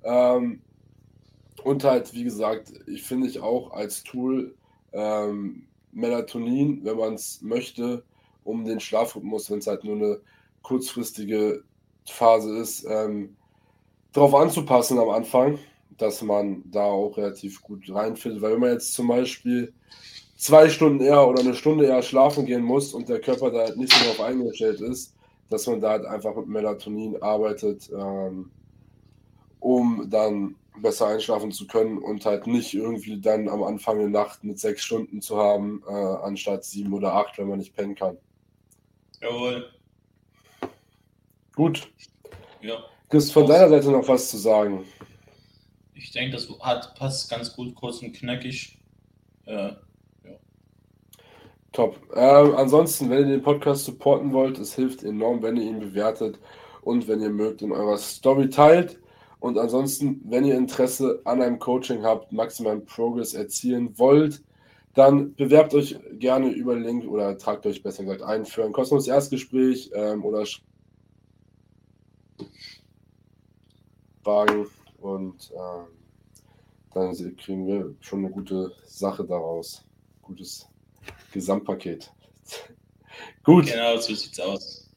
Ähm, 0.04 0.62
und 1.64 1.84
halt, 1.84 2.14
wie 2.14 2.24
gesagt, 2.24 2.72
ich 2.86 3.02
finde 3.02 3.28
ich 3.28 3.40
auch 3.40 3.72
als 3.72 4.04
Tool 4.04 4.54
ähm, 4.94 5.66
Melatonin, 5.92 6.82
wenn 6.84 6.98
man 6.98 7.16
es 7.16 7.42
möchte, 7.42 8.04
um 8.44 8.66
den 8.66 8.80
Schlafrhythmus, 8.80 9.50
wenn 9.50 9.58
es 9.58 9.68
halt 9.68 9.84
nur 9.84 9.96
eine 9.96 10.22
kurzfristige 10.62 11.64
Phase 12.06 12.56
ist, 12.60 12.86
ähm, 12.88 13.36
darauf 14.14 14.36
anzupassen 14.36 15.00
am 15.00 15.10
Anfang, 15.10 15.58
dass 15.98 16.22
man 16.22 16.64
da 16.70 16.84
auch 16.84 17.18
relativ 17.18 17.64
gut 17.64 17.90
reinfindet. 17.90 18.44
Weil 18.44 18.54
wenn 18.54 18.60
man 18.60 18.74
jetzt 18.74 18.94
zum 18.94 19.08
Beispiel 19.08 19.74
zwei 20.36 20.70
Stunden 20.70 21.04
eher 21.04 21.28
oder 21.28 21.42
eine 21.42 21.56
Stunde 21.56 21.86
eher 21.86 22.02
schlafen 22.02 22.46
gehen 22.46 22.64
muss 22.64 22.94
und 22.94 23.10
der 23.10 23.22
Körper 23.22 23.52
da 23.52 23.60
halt 23.60 23.78
nicht 23.78 23.94
so 23.94 24.04
darauf 24.04 24.22
eingestellt 24.22 24.82
ist, 24.82 25.16
dass 25.50 25.68
man 25.68 25.82
da 25.82 25.92
halt 25.92 26.06
einfach 26.06 26.36
mit 26.36 26.48
Melatonin 26.48 27.22
arbeitet, 27.22 27.90
ähm, 27.92 28.52
um 29.60 30.08
dann 30.10 30.56
besser 30.82 31.08
einschlafen 31.08 31.52
zu 31.52 31.68
können 31.68 31.98
und 32.00 32.26
halt 32.26 32.48
nicht 32.48 32.74
irgendwie 32.74 33.20
dann 33.20 33.48
am 33.48 33.64
Anfang 33.64 34.00
der 34.00 34.10
Nacht 34.10 34.44
mit 34.44 34.60
sechs 34.60 34.84
Stunden 34.84 35.22
zu 35.22 35.38
haben, 35.38 35.82
äh, 35.88 35.92
anstatt 35.92 36.66
sieben 36.66 36.94
oder 36.94 37.14
acht, 37.14 37.38
wenn 37.38 37.48
man 37.48 37.60
nicht 37.60 37.76
pennen 37.76 37.96
kann. 37.96 38.18
Jawohl. 39.22 39.72
Gut. 41.56 41.88
Ja. 42.62 42.84
Gibt 43.10 43.24
von 43.32 43.48
deiner 43.48 43.70
Seite 43.70 43.92
noch 43.92 44.08
was 44.08 44.30
zu 44.30 44.38
sagen? 44.38 44.84
Ich 45.94 46.12
denke, 46.12 46.36
das 46.36 46.50
hat, 46.60 46.96
passt 46.96 47.30
ganz 47.30 47.56
gut, 47.56 47.74
kurz 47.76 48.02
und 48.02 48.14
knackig. 48.14 48.78
Äh. 49.46 49.72
Top. 51.76 52.00
Äh, 52.16 52.22
ansonsten, 52.22 53.10
wenn 53.10 53.28
ihr 53.28 53.36
den 53.36 53.42
Podcast 53.42 53.84
supporten 53.84 54.32
wollt, 54.32 54.58
es 54.60 54.74
hilft 54.76 55.04
enorm, 55.04 55.44
wenn 55.44 55.58
ihr 55.58 55.64
ihn 55.64 55.82
bewertet 55.82 56.40
und 56.84 57.06
wenn 57.10 57.20
ihr 57.20 57.30
mögt 57.30 57.62
in 57.62 57.74
eurer 57.74 57.98
Story 57.98 58.50
teilt. 58.50 58.98
Und 59.42 59.58
ansonsten, 59.58 60.22
wenn 60.24 60.46
ihr 60.46 60.56
Interesse 60.56 61.20
an 61.26 61.42
einem 61.42 61.60
Coaching 61.60 62.02
habt, 62.02 62.32
maximalen 62.32 62.86
Progress 62.86 63.34
erzielen 63.34 63.92
wollt, 64.00 64.42
dann 64.94 65.36
bewerbt 65.36 65.74
euch 65.74 66.00
gerne 66.14 66.50
über 66.50 66.78
Link 66.78 67.06
oder 67.10 67.38
tragt 67.38 67.66
euch 67.66 67.84
besser 67.84 68.06
gesagt 68.06 68.22
ein 68.22 68.46
für 68.46 68.64
ein 68.64 68.72
kostenloses 68.72 69.10
Erstgespräch 69.10 69.92
ähm, 69.94 70.24
oder 70.24 70.46
Fragen 74.24 74.68
und 75.02 75.52
ähm, 75.54 75.88
dann 76.94 77.36
kriegen 77.36 77.68
wir 77.68 77.94
schon 78.00 78.20
eine 78.20 78.32
gute 78.32 78.72
Sache 78.86 79.26
daraus. 79.26 79.84
Gutes 80.22 80.70
Gesamtpaket. 81.32 82.12
Gut. 83.44 83.68
Genau, 83.68 83.98
so 83.98 84.14
sieht's 84.14 84.40
aus. 84.40 84.90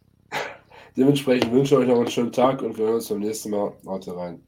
Dementsprechend 0.96 1.52
wünsche 1.52 1.74
ich 1.74 1.80
euch 1.80 1.88
noch 1.88 1.98
einen 1.98 2.10
schönen 2.10 2.32
Tag 2.32 2.62
und 2.62 2.76
wir 2.76 2.86
hören 2.86 2.94
uns 2.96 3.08
beim 3.08 3.20
nächsten 3.20 3.50
Mal. 3.50 3.72
Haut 3.86 4.08
rein. 4.08 4.42